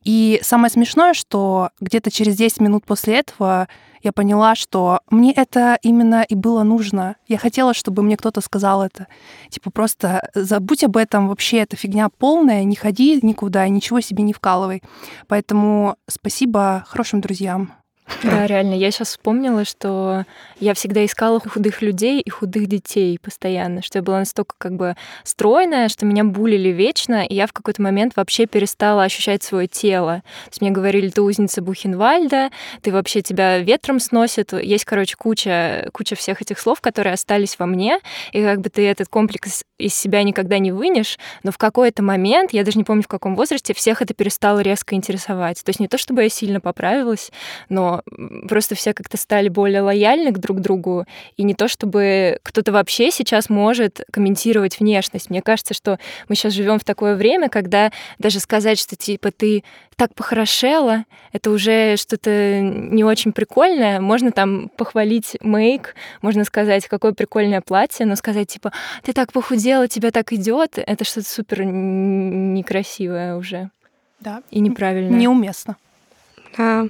И 0.04 0.40
самое 0.44 0.70
смешное, 0.72 1.14
что 1.14 1.70
где-то 1.80 2.12
через 2.12 2.36
10 2.36 2.60
минут 2.62 2.86
после 2.86 3.20
этого 3.20 3.68
я 4.02 4.12
поняла, 4.12 4.54
что 4.56 5.00
мне 5.10 5.32
это 5.32 5.80
именно 5.82 6.24
и 6.24 6.36
было 6.36 6.64
нужно. 6.64 7.16
Я 7.28 7.38
хотела, 7.38 7.74
чтобы 7.74 8.04
мне 8.04 8.18
кто-то 8.18 8.42
сказал 8.42 8.84
это. 8.84 9.08
Типа 9.50 9.72
просто 9.72 10.30
забудь 10.36 10.84
об 10.84 10.98
этом, 10.98 11.30
вообще 11.30 11.60
это 11.60 11.78
фигня 11.78 12.10
полная, 12.10 12.66
не 12.66 12.76
ходи 12.76 13.20
никуда, 13.22 13.68
ничего 13.70 14.02
себе 14.02 14.24
не 14.24 14.34
вкалывай. 14.34 14.84
Поэтому 15.28 15.96
спасибо 16.10 16.84
хорошим 16.88 17.22
друзьям. 17.22 17.72
Да, 18.22 18.48
реально. 18.48 18.74
Я 18.76 18.92
сейчас 18.92 19.10
вспомнила, 19.10 19.66
что 19.66 20.26
я 20.60 20.74
всегда 20.74 21.06
искала 21.06 21.40
худых 21.40 21.82
людей 21.82 22.22
и 22.22 22.30
худых 22.30 22.68
детей 22.68 23.18
постоянно, 23.20 23.82
что 23.82 24.00
я 24.00 24.04
была 24.04 24.20
настолько 24.20 24.56
как 24.58 24.76
бы 24.76 24.96
стройная, 25.24 25.90
что 25.90 26.06
меня 26.06 26.24
булили 26.24 26.70
вечно, 26.70 27.26
и 27.26 27.34
я 27.36 27.48
в 27.48 27.54
какой-то 27.54 27.82
момент 27.82 28.14
вообще 28.16 28.46
перестала 28.46 29.04
ощущать 29.04 29.44
свое 29.44 29.68
тело. 29.68 30.24
То 30.46 30.50
есть 30.50 30.62
мне 30.62 30.72
говорили, 30.72 31.10
ты 31.10 31.22
узница 31.22 31.62
Бухенвальда, 31.62 32.50
ты 32.82 32.92
вообще 32.92 33.22
тебя 33.22 33.60
ветром 33.60 34.00
сносит. 34.00 34.54
Есть, 34.54 34.86
короче, 34.86 35.16
куча, 35.18 35.90
куча 35.94 36.16
всех 36.16 36.42
этих 36.42 36.60
слов, 36.60 36.82
которые 36.82 37.14
остались 37.14 37.58
во 37.58 37.66
мне, 37.66 38.00
и 38.32 38.42
как 38.44 38.62
бы 38.62 38.70
ты 38.70 38.88
этот 38.88 39.08
комплекс 39.10 39.64
из 39.78 39.96
себя 39.96 40.24
никогда 40.24 40.60
не 40.60 40.72
вынешь, 40.72 41.18
но 41.44 41.52
в 41.52 41.58
какой-то 41.58 42.04
момент, 42.04 42.54
я 42.54 42.64
даже 42.64 42.78
не 42.78 42.84
помню 42.84 43.04
в 43.04 43.08
каком 43.08 43.36
возрасте, 43.36 43.74
всех 43.74 44.02
это 44.02 44.14
перестало 44.14 44.60
резко 44.60 44.96
интересовать. 44.96 45.64
То 45.64 45.70
есть 45.70 45.80
не 45.80 45.88
то, 45.88 45.98
чтобы 45.98 46.24
я 46.24 46.30
сильно 46.30 46.62
поправилась, 46.62 47.32
но 47.70 48.03
просто 48.48 48.76
все 48.76 48.94
как-то 48.94 49.18
стали 49.18 49.50
более 49.50 49.82
лояльны 49.82 50.32
к 50.32 50.40
друг 50.40 50.60
другу, 50.60 51.06
и 51.38 51.44
не 51.44 51.54
то, 51.54 51.68
чтобы 51.68 52.40
кто-то 52.44 52.72
вообще 52.72 53.12
сейчас 53.12 53.50
может 53.50 54.04
комментировать 54.12 54.80
внешность. 54.80 55.30
Мне 55.30 55.42
кажется, 55.42 55.74
что 55.74 56.00
мы 56.28 56.36
сейчас 56.36 56.54
живем 56.54 56.80
в 56.80 56.84
такое 56.84 57.16
время, 57.16 57.50
когда 57.50 57.92
даже 58.20 58.40
сказать, 58.40 58.80
что 58.80 58.96
типа 58.96 59.32
ты 59.32 59.64
так 59.96 60.14
похорошела, 60.16 61.06
это 61.32 61.52
уже 61.52 61.98
что-то 61.98 62.62
не 62.62 63.04
очень 63.04 63.32
прикольное. 63.32 64.00
Можно 64.00 64.32
там 64.32 64.70
похвалить 64.76 65.38
мейк, 65.42 65.96
можно 66.22 66.44
сказать, 66.46 66.88
какое 66.88 67.14
прикольное 67.14 67.62
платье, 67.62 68.06
но 68.06 68.16
сказать 68.16 68.48
типа 68.48 68.72
ты 69.04 69.14
так 69.14 69.32
похудела, 69.32 69.88
тебя 69.88 70.12
так 70.12 70.34
идет, 70.34 70.78
это 70.78 71.04
что-то 71.04 71.30
супер 71.30 71.64
некрасивое 71.64 73.36
уже. 73.36 73.70
Да. 74.20 74.42
И 74.52 74.60
неправильно. 74.60 75.16
Неуместно. 75.16 75.78
Да. 76.58 76.88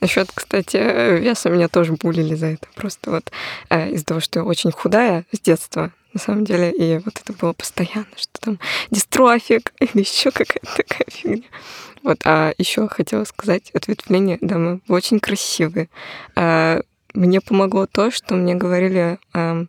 Насчет, 0.00 0.30
кстати, 0.34 0.76
веса 1.18 1.50
меня 1.50 1.68
тоже 1.68 1.92
булили 1.92 2.34
за 2.34 2.46
это. 2.46 2.66
Просто 2.74 3.10
вот 3.10 3.30
э, 3.70 3.90
из-за 3.90 4.04
того, 4.04 4.20
что 4.20 4.40
я 4.40 4.44
очень 4.44 4.72
худая 4.72 5.24
с 5.32 5.40
детства, 5.40 5.92
на 6.12 6.20
самом 6.20 6.44
деле, 6.44 6.70
и 6.70 6.98
вот 7.04 7.20
это 7.22 7.32
было 7.34 7.52
постоянно, 7.52 8.06
что 8.16 8.40
там 8.40 8.58
дистрофик 8.90 9.72
или 9.80 10.00
еще 10.00 10.30
какая-то 10.30 10.76
такая 10.76 11.06
фигня. 11.08 11.48
Вот, 12.02 12.20
а 12.24 12.54
еще 12.56 12.88
хотела 12.88 13.24
сказать 13.24 13.70
ответвление, 13.72 14.38
да, 14.40 14.58
мы 14.58 14.80
очень 14.88 15.20
красивые. 15.20 15.88
А, 16.34 16.80
мне 17.14 17.40
помогло 17.40 17.86
то, 17.86 18.10
что 18.10 18.34
мне 18.34 18.54
говорили, 18.54 19.18
а, 19.34 19.66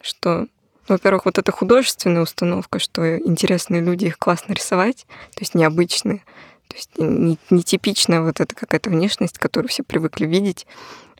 что 0.00 0.46
во-первых, 0.88 1.24
вот 1.24 1.38
эта 1.38 1.52
художественная 1.52 2.22
установка, 2.22 2.78
что 2.78 3.18
интересные 3.18 3.80
люди, 3.80 4.06
их 4.06 4.18
классно 4.18 4.54
рисовать, 4.54 5.06
то 5.34 5.40
есть 5.40 5.54
необычные. 5.54 6.22
То 6.70 6.76
есть 6.76 6.90
не, 6.98 7.36
не 7.50 7.62
типичная 7.64 8.22
вот 8.22 8.40
эта 8.40 8.54
какая-то 8.54 8.90
внешность, 8.90 9.38
которую 9.38 9.68
все 9.68 9.82
привыкли 9.82 10.26
видеть. 10.26 10.66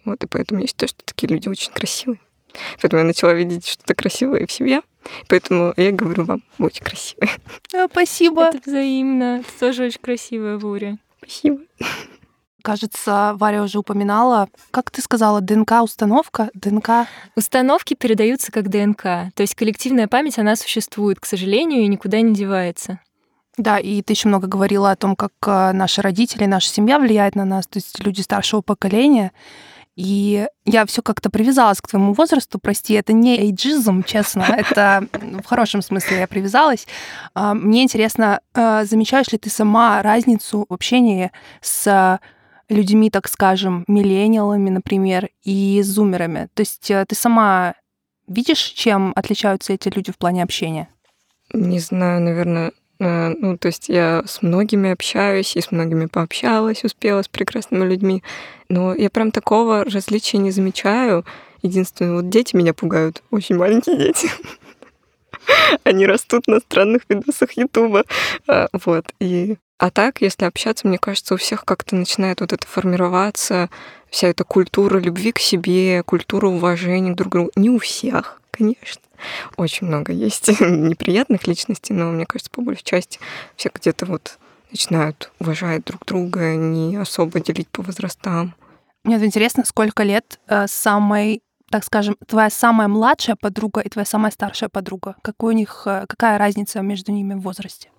Вот, 0.05 0.23
и 0.23 0.29
поэтому 0.29 0.61
я 0.61 0.69
считаю, 0.69 0.89
что 0.89 1.05
такие 1.05 1.29
люди 1.29 1.49
очень 1.49 1.73
красивые. 1.73 2.21
Поэтому 2.81 3.01
я 3.01 3.07
начала 3.07 3.33
видеть 3.33 3.67
что-то 3.67 3.95
красивое 3.95 4.47
в 4.47 4.53
себе. 4.53 4.83
Поэтому 5.29 5.75
я 5.77 5.91
говорю 5.91 6.25
вам, 6.25 6.43
вы 6.59 6.67
очень 6.67 6.85
красивые. 6.85 7.31
А, 7.75 7.89
спасибо. 7.91 8.45
Это 8.45 8.61
взаимно. 8.65 9.43
Ты 9.43 9.67
тоже 9.67 9.85
очень 9.85 10.01
красивая, 10.01 10.57
Вуря. 10.57 10.99
Спасибо. 11.19 11.59
Кажется, 12.63 13.33
Варя 13.37 13.63
уже 13.63 13.79
упоминала, 13.79 14.49
как 14.71 14.91
ты 14.91 15.03
сказала, 15.03 15.41
ДНК-установка? 15.41 16.51
ДНК? 16.55 17.09
Установки 17.35 17.95
передаются 17.95 18.53
как 18.53 18.69
ДНК. 18.69 19.03
То 19.35 19.41
есть 19.41 19.55
коллективная 19.55 20.09
память, 20.09 20.39
она 20.39 20.57
существует, 20.57 21.19
к 21.19 21.27
сожалению, 21.27 21.83
и 21.83 21.89
никуда 21.89 22.21
не 22.21 22.35
девается. 22.35 23.01
Да, 23.61 23.79
и 23.79 24.01
ты 24.01 24.15
еще 24.15 24.29
много 24.29 24.49
говорила 24.49 24.91
о 24.91 24.97
том, 24.97 25.15
как 25.15 25.33
э, 25.47 25.73
наши 25.73 26.01
родители, 26.01 26.47
наша 26.47 26.71
семья 26.71 26.99
влияет 26.99 27.35
на 27.35 27.45
нас, 27.45 27.67
то 27.67 27.77
есть 27.77 28.03
люди 28.03 28.23
старшего 28.23 28.63
поколения. 28.63 29.33
И 29.97 30.47
я 30.65 30.87
все 30.87 31.03
как-то 31.03 31.29
привязалась 31.29 31.83
к 31.83 31.89
твоему 31.89 32.15
возрасту, 32.15 32.59
прости, 32.59 32.95
это 32.95 33.13
не 33.13 33.39
эйджизм, 33.39 34.03
честно, 34.03 34.43
это 34.57 35.07
в 35.13 35.45
хорошем 35.45 35.83
смысле 35.83 36.21
я 36.21 36.27
привязалась. 36.27 36.87
А, 37.35 37.53
мне 37.53 37.83
интересно, 37.83 38.41
э, 38.55 38.87
замечаешь 38.87 39.31
ли 39.31 39.37
ты 39.37 39.51
сама 39.51 40.01
разницу 40.03 40.65
в 40.67 40.73
общении 40.73 41.31
с 41.61 42.19
людьми, 42.71 43.11
так 43.11 43.29
скажем, 43.29 43.85
миллениалами, 43.89 44.71
например, 44.71 45.29
и 45.43 45.83
зумерами? 45.83 46.49
То 46.55 46.61
есть 46.61 46.91
э, 46.91 47.05
ты 47.07 47.15
сама 47.15 47.75
видишь, 48.27 48.63
чем 48.63 49.13
отличаются 49.15 49.75
эти 49.75 49.91
люди 49.91 50.13
в 50.13 50.17
плане 50.17 50.43
общения? 50.43 50.89
Не 51.53 51.79
знаю, 51.79 52.23
наверное, 52.23 52.73
ну, 53.01 53.57
то 53.57 53.67
есть 53.67 53.89
я 53.89 54.23
с 54.27 54.43
многими 54.43 54.91
общаюсь 54.91 55.57
и 55.57 55.61
с 55.61 55.71
многими 55.71 56.07
пообщалась, 56.07 56.85
успела 56.85 57.23
с 57.23 57.29
прекрасными 57.29 57.85
людьми. 57.85 58.23
Но 58.69 58.95
я 58.95 59.09
прям 59.11 59.33
такого 59.33 59.85
различия 59.85 60.39
не 60.39 60.51
замечаю. 60.51 61.25
Единственное, 61.63 62.17
вот 62.17 62.29
дети 62.29 62.55
меня 62.55 62.75
пугают. 62.75 63.23
Очень 63.31 63.57
маленькие 63.57 63.97
дети. 63.97 64.31
Они 65.85 66.07
растут 66.07 66.47
на 66.47 66.61
странных 66.61 67.03
видосах 67.09 67.53
Ютуба. 67.53 68.05
А, 68.47 68.69
вот. 68.73 69.07
И... 69.21 69.57
А 69.79 69.91
так, 69.91 70.21
если 70.21 70.45
общаться, 70.45 70.87
мне 70.87 70.99
кажется, 70.99 71.35
у 71.35 71.37
всех 71.37 71.65
как-то 71.65 71.97
начинает 71.97 72.41
вот 72.41 72.53
это 72.53 72.67
формироваться, 72.67 73.71
вся 74.11 74.29
эта 74.29 74.45
культура 74.45 74.99
любви 74.99 75.33
к 75.33 75.39
себе, 75.39 76.03
культура 76.03 76.49
уважения 76.49 77.15
друг 77.15 77.31
к 77.31 77.33
другу. 77.33 77.51
Не 77.57 77.71
у 77.71 77.79
всех, 77.79 78.43
конечно. 78.51 79.03
Очень 79.57 79.87
много 79.87 80.13
есть 80.13 80.49
неприятных 80.61 81.47
личностей, 81.47 81.95
но 81.95 82.11
мне 82.11 82.27
кажется, 82.27 82.51
по 82.51 82.63
большей 82.63 82.85
части 82.85 83.19
все 83.57 83.71
где-то 83.75 84.07
вот 84.07 84.39
начинают 84.71 85.33
уважать 85.39 85.85
друг 85.85 86.05
друга, 86.05 86.55
не 86.55 86.97
особо 86.97 87.41
делить 87.41 87.69
по 87.69 87.83
возрастам. 87.83 88.55
Мне 89.05 89.17
интересно, 89.17 89.65
сколько 89.65 90.03
лет 90.03 90.39
э, 90.47 90.67
самой, 90.67 91.43
так 91.71 91.85
скажем, 91.85 92.17
твоя 92.27 92.51
самая 92.51 92.89
младшая 92.89 93.37
подруга 93.37 93.81
и 93.81 93.89
твоя 93.89 94.05
самая 94.05 94.33
старшая 94.33 94.69
подруга? 94.69 95.17
Какой 95.23 95.55
у 95.55 95.57
них, 95.57 95.83
э, 95.87 96.05
какая 96.09 96.37
разница 96.37 96.81
между 96.81 97.13
ними 97.13 97.35
в 97.35 97.41
возрасте? 97.41 97.91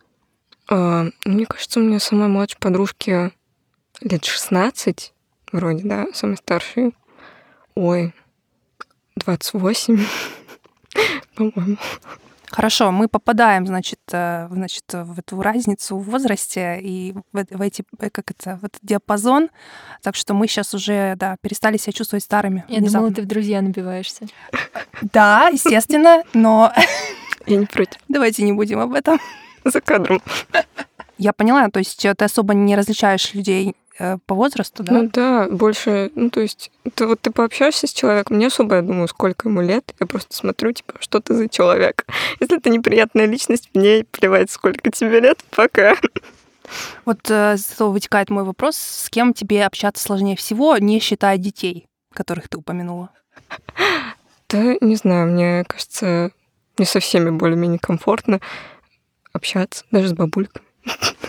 Э, 0.70 1.10
мне 1.26 1.46
кажется, 1.46 1.80
у 1.80 1.84
меня 1.84 2.00
самой 2.00 2.28
младшей 2.28 2.60
подружке 2.60 3.32
лет 4.02 4.26
16, 4.26 5.14
вроде, 5.54 5.84
да, 5.84 6.08
самой 6.14 6.38
старшей. 6.38 6.94
Ой, 7.76 8.14
28. 9.16 10.06
По-моему. 11.36 11.78
Хорошо, 12.52 12.92
мы 12.92 13.08
попадаем, 13.08 13.66
значит, 13.66 14.00
э, 14.12 14.48
значит, 14.52 14.84
в 14.92 15.20
эту 15.20 15.42
разницу 15.42 15.98
в 15.98 16.04
возрасте 16.04 16.80
и 16.82 17.14
в, 17.32 17.46
в 17.50 17.62
эти, 17.62 17.86
э, 17.98 18.10
как 18.10 18.30
это, 18.32 18.58
в 18.58 18.66
этот 18.66 18.80
диапазон. 18.82 19.50
Так 20.02 20.16
что 20.16 20.34
мы 20.34 20.48
сейчас 20.48 20.74
уже, 20.74 21.16
да, 21.16 21.38
перестали 21.42 21.78
себя 21.78 21.94
чувствовать 21.94 22.26
старыми. 22.26 22.66
Я 22.68 22.80
внезапно. 22.80 23.08
думала, 23.08 23.16
ты 23.16 23.22
в 23.22 23.26
друзья 23.26 23.62
набиваешься. 23.62 24.28
Да, 25.02 25.48
естественно, 25.48 26.24
но... 26.34 26.74
Я 27.48 27.58
не 27.58 27.66
против. 27.66 28.00
Давайте 28.10 28.44
не 28.44 28.52
будем 28.52 28.80
об 28.80 28.94
этом. 28.94 29.20
За 29.64 29.80
кадром. 29.80 30.22
Я 31.18 31.34
поняла, 31.34 31.70
то 31.70 31.80
есть 31.80 32.02
ты 32.02 32.26
особо 32.26 32.54
не 32.54 32.76
различаешь 32.76 33.34
людей 33.34 33.76
Э, 33.81 33.81
по 33.98 34.36
возрасту, 34.36 34.84
да? 34.84 34.94
Ну 34.94 35.10
да, 35.12 35.48
больше, 35.50 36.12
ну 36.16 36.30
то 36.30 36.40
есть, 36.40 36.72
ты 36.96 37.06
вот 37.06 37.22
ты 37.22 37.32
пообщаешься 37.32 37.88
с 37.88 37.94
человеком, 37.94 38.40
не 38.40 38.46
особо 38.46 38.76
я 38.76 38.82
думаю, 38.82 39.08
сколько 39.08 39.50
ему 39.50 39.62
лет, 39.62 39.94
я 40.00 40.08
просто 40.08 40.36
смотрю, 40.36 40.72
типа, 40.72 40.94
что 41.00 41.20
ты 41.20 41.34
за 41.34 41.50
человек. 41.50 42.06
Если 42.40 42.58
это 42.58 42.70
неприятная 42.70 43.26
личность, 43.26 43.70
мне 43.74 44.06
плевать, 44.10 44.50
сколько 44.50 44.92
тебе 44.92 45.20
лет, 45.20 45.44
пока. 45.52 45.96
Вот 47.06 47.30
э, 47.30 47.58
с 47.58 47.74
этого 47.74 47.90
вытекает 47.90 48.30
мой 48.30 48.44
вопрос, 48.44 48.78
с 48.78 49.10
кем 49.10 49.34
тебе 49.34 49.66
общаться 49.66 50.04
сложнее 50.04 50.36
всего, 50.36 50.78
не 50.78 51.00
считая 51.00 51.38
детей, 51.38 51.88
которых 52.14 52.48
ты 52.48 52.58
упомянула? 52.58 53.10
Да, 54.50 54.76
не 54.82 54.96
знаю, 54.96 55.32
мне 55.32 55.64
кажется, 55.68 56.32
не 56.78 56.86
со 56.86 57.00
всеми 57.00 57.30
более-менее 57.30 57.80
комфортно 57.80 58.40
общаться, 59.34 59.86
даже 59.92 60.10
с 60.10 60.14
бабульками. 60.14 60.66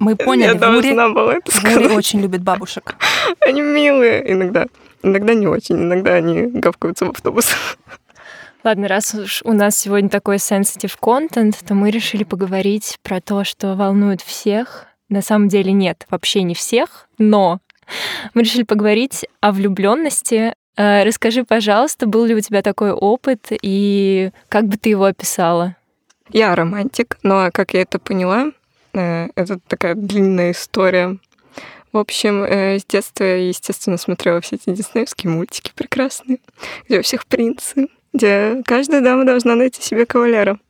Мы 0.00 0.16
поняли, 0.16 0.48
Я 0.48 0.54
должна 0.54 1.10
была 1.10 1.34
это 1.34 1.54
сказать. 1.54 1.92
очень 1.92 2.22
любит 2.22 2.42
бабушек. 2.42 2.96
Они 3.46 3.60
милые 3.60 4.32
иногда. 4.32 4.66
Иногда 5.02 5.34
не 5.34 5.46
очень, 5.46 5.76
иногда 5.76 6.14
они 6.14 6.46
гавкаются 6.46 7.06
в 7.06 7.10
автобусах. 7.10 7.78
Ладно, 8.64 8.88
раз 8.88 9.14
уж 9.14 9.40
у 9.44 9.52
нас 9.52 9.78
сегодня 9.78 10.10
такой 10.10 10.36
sensitive 10.36 10.94
контент, 11.00 11.58
то 11.66 11.74
мы 11.74 11.90
решили 11.90 12.24
поговорить 12.24 12.98
про 13.02 13.20
то, 13.20 13.44
что 13.44 13.74
волнует 13.76 14.20
всех. 14.20 14.86
На 15.08 15.22
самом 15.22 15.48
деле 15.48 15.72
нет, 15.72 16.06
вообще 16.10 16.42
не 16.42 16.54
всех, 16.54 17.08
но 17.18 17.60
мы 18.34 18.42
решили 18.42 18.62
поговорить 18.62 19.26
о 19.40 19.52
влюбленности. 19.52 20.54
Э, 20.76 21.04
расскажи, 21.04 21.44
пожалуйста, 21.44 22.06
был 22.06 22.24
ли 22.24 22.34
у 22.34 22.40
тебя 22.40 22.62
такой 22.62 22.92
опыт 22.92 23.48
и 23.50 24.30
как 24.48 24.66
бы 24.66 24.76
ты 24.76 24.90
его 24.90 25.04
описала? 25.04 25.76
Я 26.30 26.54
романтик, 26.54 27.18
но 27.22 27.50
как 27.52 27.74
я 27.74 27.82
это 27.82 27.98
поняла, 27.98 28.52
это 28.92 29.58
такая 29.68 29.94
длинная 29.94 30.52
история. 30.52 31.18
В 31.92 31.98
общем, 31.98 32.44
э, 32.44 32.78
с 32.78 32.84
детства 32.84 33.24
я, 33.24 33.48
естественно, 33.48 33.96
смотрела 33.96 34.40
все 34.40 34.56
эти 34.56 34.70
диснеевские 34.70 35.32
мультики 35.32 35.72
прекрасные, 35.74 36.38
где 36.88 37.00
у 37.00 37.02
всех 37.02 37.26
принцы, 37.26 37.88
где 38.12 38.62
каждая 38.64 39.00
дама 39.00 39.24
должна 39.24 39.56
найти 39.56 39.82
себе 39.82 40.06
кавалера. 40.06 40.60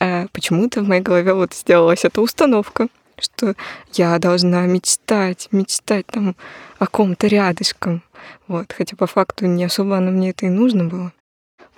Э, 0.00 0.26
почему-то 0.32 0.80
в 0.80 0.88
моей 0.88 1.02
голове 1.02 1.34
вот 1.34 1.52
сделалась 1.52 2.06
эта 2.06 2.22
установка, 2.22 2.88
что 3.18 3.54
я 3.92 4.18
должна 4.18 4.64
мечтать, 4.66 5.48
мечтать 5.50 6.06
там 6.06 6.34
о 6.78 6.86
ком-то 6.86 7.26
рядышком. 7.26 8.02
Вот, 8.46 8.72
хотя 8.72 8.96
по 8.96 9.06
факту 9.06 9.44
не 9.44 9.64
особо 9.64 9.98
оно 9.98 10.10
мне 10.10 10.30
это 10.30 10.46
и 10.46 10.50
нужно 10.50 10.84
было. 10.84 11.12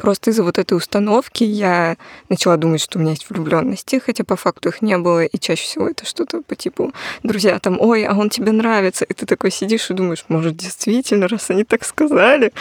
Просто 0.00 0.30
из-за 0.30 0.42
вот 0.42 0.58
этой 0.58 0.72
установки 0.78 1.44
я 1.44 1.98
начала 2.30 2.56
думать, 2.56 2.80
что 2.80 2.98
у 2.98 3.02
меня 3.02 3.10
есть 3.10 3.28
влюбленности, 3.28 4.00
хотя 4.04 4.24
по 4.24 4.34
факту 4.34 4.70
их 4.70 4.80
не 4.80 4.96
было, 4.96 5.26
и 5.26 5.38
чаще 5.38 5.64
всего 5.64 5.88
это 5.88 6.06
что-то 6.06 6.40
по 6.40 6.56
типу 6.56 6.94
друзья 7.22 7.58
там, 7.58 7.78
ой, 7.78 8.04
а 8.04 8.14
он 8.14 8.30
тебе 8.30 8.52
нравится, 8.52 9.04
и 9.04 9.12
ты 9.12 9.26
такой 9.26 9.50
сидишь 9.50 9.90
и 9.90 9.94
думаешь, 9.94 10.24
может, 10.28 10.56
действительно, 10.56 11.28
раз 11.28 11.50
они 11.50 11.64
так 11.64 11.84
сказали. 11.84 12.54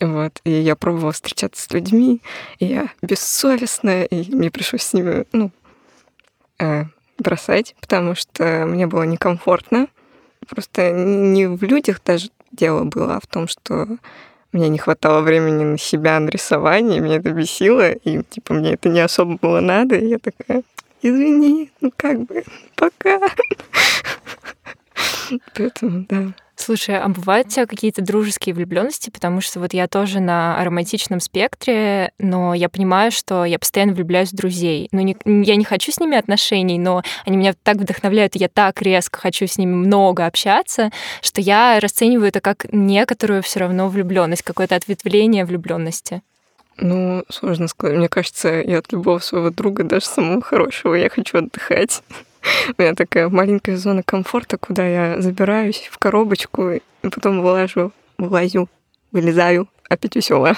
Вот, 0.00 0.40
и 0.44 0.52
я 0.52 0.76
пробовала 0.76 1.10
встречаться 1.10 1.60
с 1.60 1.72
людьми, 1.72 2.22
и 2.60 2.66
я 2.66 2.90
бессовестная, 3.02 4.04
и 4.04 4.32
мне 4.32 4.52
пришлось 4.52 4.82
с 4.82 4.92
ними, 4.92 5.26
ну, 5.32 5.50
э, 6.60 6.84
бросать, 7.18 7.74
потому 7.80 8.14
что 8.14 8.64
мне 8.66 8.86
было 8.86 9.02
некомфортно. 9.02 9.88
Просто 10.48 10.92
не 10.92 11.48
в 11.48 11.60
людях 11.64 12.00
даже 12.04 12.30
дело 12.52 12.84
было, 12.84 13.16
а 13.16 13.20
в 13.20 13.26
том, 13.26 13.48
что 13.48 13.88
мне 14.52 14.68
не 14.68 14.78
хватало 14.78 15.20
времени 15.20 15.64
на 15.64 15.78
себя, 15.78 16.18
на 16.20 16.28
рисование, 16.28 17.00
меня 17.00 17.16
это 17.16 17.30
бесило, 17.32 17.90
и 17.90 18.22
типа 18.22 18.54
мне 18.54 18.74
это 18.74 18.88
не 18.88 19.00
особо 19.00 19.36
было 19.36 19.60
надо, 19.60 19.96
и 19.96 20.08
я 20.08 20.18
такая, 20.18 20.62
извини, 21.02 21.70
ну 21.80 21.92
как 21.96 22.20
бы, 22.22 22.44
пока. 22.74 23.20
Поэтому, 25.54 26.06
да. 26.08 26.32
Слушай, 26.58 26.98
а 26.98 27.08
бывают 27.08 27.46
у 27.46 27.50
тебя 27.50 27.66
какие-то 27.66 28.02
дружеские 28.02 28.52
влюбленности? 28.52 29.10
Потому 29.10 29.40
что 29.40 29.60
вот 29.60 29.72
я 29.74 29.86
тоже 29.86 30.18
на 30.18 30.62
романтичном 30.64 31.20
спектре, 31.20 32.10
но 32.18 32.52
я 32.52 32.68
понимаю, 32.68 33.12
что 33.12 33.44
я 33.44 33.60
постоянно 33.60 33.92
влюбляюсь 33.92 34.32
в 34.32 34.34
друзей. 34.36 34.88
Ну, 34.90 35.00
не, 35.00 35.16
я 35.24 35.54
не 35.54 35.64
хочу 35.64 35.92
с 35.92 36.00
ними 36.00 36.18
отношений, 36.18 36.78
но 36.78 37.02
они 37.24 37.36
меня 37.36 37.54
так 37.62 37.76
вдохновляют, 37.76 38.34
и 38.34 38.40
я 38.40 38.48
так 38.48 38.82
резко 38.82 39.20
хочу 39.20 39.46
с 39.46 39.56
ними 39.56 39.72
много 39.72 40.26
общаться, 40.26 40.90
что 41.22 41.40
я 41.40 41.78
расцениваю 41.80 42.28
это 42.28 42.40
как 42.40 42.66
некоторую 42.72 43.42
все 43.44 43.60
равно 43.60 43.88
влюбленность, 43.88 44.42
какое-то 44.42 44.74
ответвление 44.74 45.44
влюбленности. 45.44 46.22
Ну, 46.76 47.24
сложно 47.30 47.68
сказать. 47.68 47.96
Мне 47.96 48.08
кажется, 48.08 48.48
я 48.48 48.78
от 48.78 48.92
любого 48.92 49.20
своего 49.20 49.50
друга, 49.50 49.84
даже 49.84 50.06
самого 50.06 50.42
хорошего, 50.42 50.94
я 50.94 51.08
хочу 51.08 51.38
отдыхать. 51.38 52.02
У 52.78 52.82
меня 52.82 52.94
такая 52.94 53.28
маленькая 53.28 53.76
зона 53.76 54.02
комфорта, 54.02 54.58
куда 54.58 54.86
я 54.86 55.20
забираюсь 55.20 55.88
в 55.90 55.98
коробочку 55.98 56.70
и 56.70 56.80
потом 57.02 57.42
вылажу, 57.42 57.92
вылазю, 58.18 58.68
вылезаю, 59.12 59.68
опять 59.88 60.16
веселая. 60.16 60.56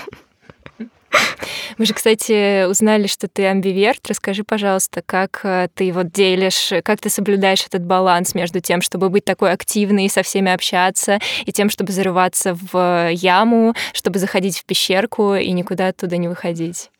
Мы 1.80 1.86
же, 1.86 1.94
кстати, 1.94 2.66
узнали, 2.66 3.06
что 3.06 3.26
ты 3.26 3.46
амбиверт. 3.46 4.06
Расскажи, 4.06 4.44
пожалуйста, 4.44 5.00
как 5.00 5.40
э, 5.44 5.68
ты 5.72 5.92
вот 5.94 6.12
делишь, 6.12 6.74
как 6.84 7.00
ты 7.00 7.08
соблюдаешь 7.08 7.64
этот 7.66 7.86
баланс 7.86 8.34
между 8.34 8.60
тем, 8.60 8.82
чтобы 8.82 9.08
быть 9.08 9.24
такой 9.24 9.50
активной 9.50 10.04
и 10.04 10.10
со 10.10 10.22
всеми 10.22 10.52
общаться, 10.52 11.20
и 11.46 11.52
тем, 11.52 11.70
чтобы 11.70 11.92
зарываться 11.92 12.54
в 12.54 13.08
яму, 13.12 13.72
чтобы 13.94 14.18
заходить 14.18 14.58
в 14.58 14.66
пещерку 14.66 15.36
и 15.36 15.50
никуда 15.52 15.88
оттуда 15.88 16.18
не 16.18 16.28
выходить? 16.28 16.90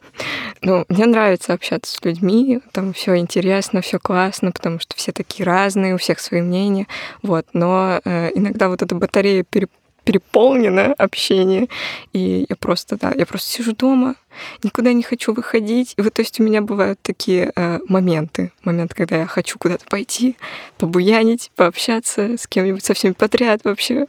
Ну, 0.62 0.87
мне 0.88 1.04
нравится 1.04 1.52
общаться 1.52 1.94
с 1.94 2.02
людьми, 2.02 2.60
там 2.72 2.94
все 2.94 3.16
интересно, 3.16 3.82
все 3.82 3.99
классно, 3.99 4.50
потому 4.50 4.80
что 4.80 4.96
все 4.96 5.12
такие 5.12 5.44
разные, 5.44 5.94
у 5.94 5.99
всех 5.99 6.20
свои 6.20 6.40
мнения, 6.40 6.87
вот. 7.22 7.44
Но 7.52 8.00
э, 8.02 8.30
иногда 8.34 8.70
вот 8.70 8.80
эта 8.80 8.94
батарея 8.94 9.44
переп 9.44 9.70
переполнено 10.11 10.93
общение. 10.99 11.69
И 12.12 12.45
я 12.49 12.57
просто, 12.57 12.97
да, 12.97 13.12
я 13.17 13.26
просто 13.26 13.49
сижу 13.49 13.76
дома, 13.76 14.17
никуда 14.64 14.93
не 14.93 15.05
хочу 15.05 15.33
выходить. 15.33 15.95
И 15.97 16.02
вот, 16.02 16.14
то 16.14 16.23
есть 16.23 16.40
у 16.40 16.43
меня 16.43 16.62
бывают 16.62 16.99
такие 17.00 17.52
э, 17.55 17.79
моменты, 17.87 18.50
момент, 18.64 18.93
когда 18.93 19.19
я 19.19 19.26
хочу 19.26 19.57
куда-то 19.57 19.85
пойти, 19.87 20.37
побуянить, 20.79 21.52
пообщаться 21.55 22.37
с 22.37 22.49
кем-нибудь, 22.49 22.85
со 22.85 22.95
всеми 22.95 23.12
подряд 23.12 23.61
вообще. 23.62 24.07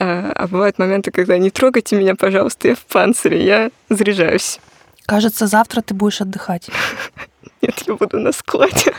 А, 0.00 0.32
а 0.34 0.48
бывают 0.48 0.80
моменты, 0.80 1.12
когда 1.12 1.38
не 1.38 1.50
трогайте 1.50 1.94
меня, 1.94 2.16
пожалуйста, 2.16 2.66
я 2.66 2.74
в 2.74 2.84
панцире, 2.86 3.44
я 3.44 3.70
заряжаюсь. 3.88 4.58
Кажется, 5.06 5.46
завтра 5.46 5.82
ты 5.82 5.94
будешь 5.94 6.20
отдыхать. 6.20 6.68
Нет, 7.62 7.80
я 7.86 7.94
буду 7.94 8.18
на 8.18 8.32
складе. 8.32 8.92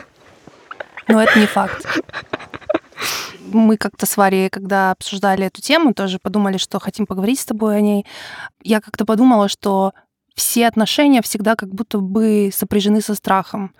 Но 1.10 1.22
это 1.22 1.38
не 1.38 1.48
факт 1.48 1.86
мы 3.52 3.78
как-то 3.78 4.06
с 4.06 4.18
Варей, 4.18 4.50
когда 4.50 4.92
обсуждали 4.92 5.46
эту 5.46 5.62
тему, 5.62 5.94
тоже 5.94 6.20
подумали, 6.20 6.58
что 6.58 6.80
хотим 6.80 7.06
поговорить 7.06 7.40
с 7.40 7.46
тобой 7.46 7.78
о 7.78 7.82
ней. 7.82 8.06
Я 8.64 8.82
как-то 8.82 9.06
подумала, 9.06 9.48
что 9.50 9.94
все 10.36 10.68
отношения 10.68 11.22
всегда 11.22 11.56
как 11.56 11.70
будто 11.70 12.00
бы 12.00 12.50
сопряжены 12.54 13.02
со 13.02 13.16
страхом. 13.16 13.74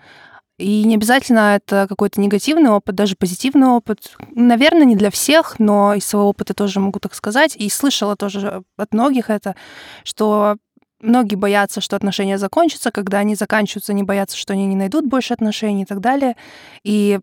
И 0.58 0.84
не 0.84 0.96
обязательно 0.96 1.56
это 1.56 1.86
какой-то 1.88 2.20
негативный 2.20 2.70
опыт, 2.70 2.94
даже 2.94 3.16
позитивный 3.16 3.68
опыт. 3.68 4.14
Наверное, 4.34 4.84
не 4.84 4.94
для 4.94 5.10
всех, 5.10 5.58
но 5.58 5.94
из 5.94 6.04
своего 6.04 6.28
опыта 6.28 6.52
тоже 6.52 6.80
могу 6.80 6.98
так 6.98 7.14
сказать. 7.14 7.56
И 7.56 7.70
слышала 7.70 8.14
тоже 8.14 8.62
от 8.76 8.92
многих 8.92 9.30
это, 9.30 9.56
что 10.04 10.56
многие 11.00 11.36
боятся, 11.36 11.80
что 11.80 11.96
отношения 11.96 12.36
закончатся, 12.36 12.90
когда 12.90 13.18
они 13.18 13.36
заканчиваются, 13.36 13.92
они 13.92 14.02
боятся, 14.02 14.36
что 14.36 14.52
они 14.52 14.66
не 14.66 14.76
найдут 14.76 15.06
больше 15.06 15.32
отношений 15.32 15.82
и 15.82 15.86
так 15.86 16.00
далее. 16.00 16.36
И 16.84 17.20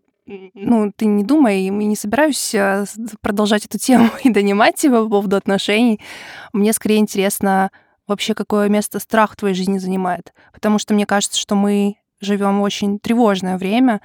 ну, 0.54 0.92
ты 0.94 1.06
не 1.06 1.24
думай, 1.24 1.62
я 1.62 1.70
не 1.70 1.96
собираюсь 1.96 2.54
э, 2.54 2.84
продолжать 3.22 3.64
эту 3.64 3.78
тему 3.78 4.10
и 4.24 4.30
донимать 4.30 4.76
тебя 4.76 5.02
по 5.02 5.08
поводу 5.08 5.36
отношений. 5.36 6.00
Мне 6.52 6.72
скорее 6.72 6.98
интересно 6.98 7.70
вообще, 8.06 8.34
какое 8.34 8.68
место 8.68 8.98
страх 8.98 9.32
в 9.32 9.36
твоей 9.36 9.54
жизни 9.54 9.78
занимает. 9.78 10.32
Потому 10.52 10.78
что 10.78 10.94
мне 10.94 11.06
кажется, 11.06 11.38
что 11.38 11.54
мы 11.54 11.96
живем 12.20 12.60
очень 12.60 12.98
тревожное 12.98 13.58
время, 13.58 14.00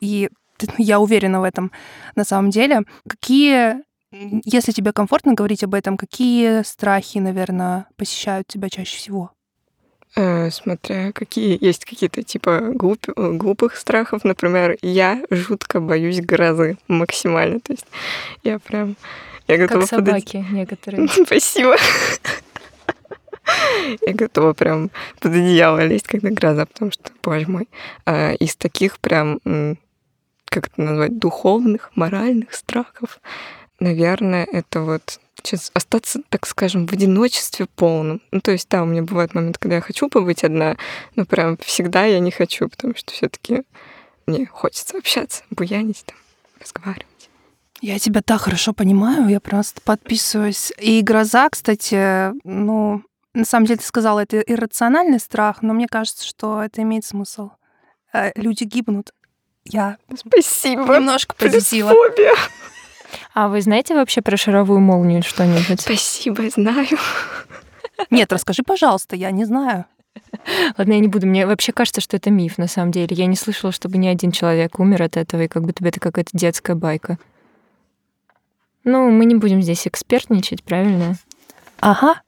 и 0.00 0.30
я 0.78 1.00
уверена 1.00 1.40
в 1.40 1.44
этом 1.44 1.72
на 2.16 2.24
самом 2.24 2.50
деле. 2.50 2.82
Какие, 3.08 3.82
если 4.10 4.72
тебе 4.72 4.92
комфортно 4.92 5.34
говорить 5.34 5.64
об 5.64 5.74
этом, 5.74 5.96
какие 5.96 6.62
страхи, 6.62 7.18
наверное, 7.18 7.86
посещают 7.96 8.46
тебя 8.46 8.68
чаще 8.68 8.96
всего? 8.96 9.32
Э, 10.16 10.50
смотря 10.50 11.12
какие 11.12 11.56
есть 11.64 11.84
какие-то 11.84 12.22
типа 12.22 12.72
глуп, 12.74 13.06
глупых 13.16 13.76
страхов. 13.76 14.24
Например, 14.24 14.76
я 14.82 15.22
жутко 15.30 15.80
боюсь 15.80 16.20
грозы 16.20 16.78
максимально. 16.88 17.60
То 17.60 17.72
есть 17.72 17.86
я 18.42 18.58
прям... 18.58 18.96
Я 19.46 19.56
готова 19.56 19.80
как 19.80 19.90
собаки 19.90 20.42
под... 20.42 20.52
некоторые. 20.52 21.08
Спасибо. 21.26 21.76
Я 24.06 24.14
готова 24.14 24.52
прям 24.52 24.90
под 25.20 25.32
одеяло 25.32 25.84
лезть, 25.84 26.06
когда 26.06 26.30
гроза, 26.30 26.66
потому 26.66 26.92
что, 26.92 27.10
боже 27.22 27.48
мой, 27.48 27.68
а 28.06 28.32
из 28.34 28.54
таких 28.54 29.00
прям, 29.00 29.40
как 30.44 30.68
это 30.68 30.80
назвать, 30.80 31.18
духовных, 31.18 31.90
моральных 31.96 32.54
страхов, 32.54 33.20
наверное, 33.80 34.44
это 34.44 34.82
вот 34.82 35.18
сейчас 35.46 35.70
остаться, 35.74 36.20
так 36.28 36.46
скажем, 36.46 36.86
в 36.86 36.92
одиночестве 36.92 37.66
полном. 37.66 38.20
Ну, 38.30 38.40
то 38.40 38.50
есть, 38.52 38.68
да, 38.68 38.82
у 38.82 38.86
меня 38.86 39.02
бывает 39.02 39.34
момент, 39.34 39.58
когда 39.58 39.76
я 39.76 39.80
хочу 39.80 40.08
побыть 40.08 40.44
одна, 40.44 40.76
но 41.16 41.24
прям 41.24 41.56
всегда 41.58 42.04
я 42.04 42.18
не 42.20 42.30
хочу, 42.30 42.68
потому 42.68 42.94
что 42.96 43.12
все 43.12 43.28
таки 43.28 43.62
мне 44.26 44.46
хочется 44.46 44.98
общаться, 44.98 45.42
буянить 45.50 46.04
там, 46.06 46.16
разговаривать. 46.60 47.06
Я 47.80 47.98
тебя 47.98 48.20
так 48.20 48.42
хорошо 48.42 48.74
понимаю, 48.74 49.28
я 49.28 49.40
просто 49.40 49.80
подписываюсь. 49.80 50.72
И 50.78 51.00
гроза, 51.00 51.48
кстати, 51.48 52.32
ну, 52.44 53.02
на 53.32 53.44
самом 53.44 53.66
деле 53.66 53.78
ты 53.78 53.86
сказала, 53.86 54.20
это 54.20 54.40
иррациональный 54.40 55.18
страх, 55.18 55.62
но 55.62 55.72
мне 55.72 55.88
кажется, 55.88 56.26
что 56.26 56.62
это 56.62 56.82
имеет 56.82 57.04
смысл. 57.04 57.50
Э, 58.12 58.32
люди 58.34 58.64
гибнут. 58.64 59.12
Я 59.64 59.96
Спасибо. 60.14 60.96
немножко 60.96 61.34
позитива. 61.34 61.92
А 63.34 63.48
вы 63.48 63.60
знаете 63.62 63.94
вообще 63.94 64.22
про 64.22 64.36
шаровую 64.36 64.80
молнию 64.80 65.22
что-нибудь? 65.22 65.80
Спасибо, 65.80 66.48
знаю. 66.50 66.86
Нет, 68.10 68.32
расскажи, 68.32 68.62
пожалуйста, 68.62 69.16
я 69.16 69.30
не 69.30 69.44
знаю. 69.44 69.84
Ладно, 70.78 70.92
я 70.92 71.00
не 71.00 71.08
буду. 71.08 71.26
Мне 71.26 71.46
вообще 71.46 71.72
кажется, 71.72 72.00
что 72.00 72.16
это 72.16 72.30
миф, 72.30 72.58
на 72.58 72.66
самом 72.66 72.90
деле. 72.92 73.08
Я 73.10 73.26
не 73.26 73.36
слышала, 73.36 73.72
чтобы 73.72 73.98
ни 73.98 74.08
один 74.08 74.32
человек 74.32 74.78
умер 74.78 75.02
от 75.02 75.16
этого, 75.16 75.42
и 75.42 75.48
как 75.48 75.64
будто 75.64 75.82
бы 75.82 75.88
это 75.88 76.00
какая-то 76.00 76.30
детская 76.32 76.74
байка. 76.74 77.18
Ну, 78.84 79.10
мы 79.10 79.24
не 79.26 79.34
будем 79.34 79.60
здесь 79.62 79.86
экспертничать, 79.86 80.62
правильно? 80.62 81.16
Ага. 81.80 82.22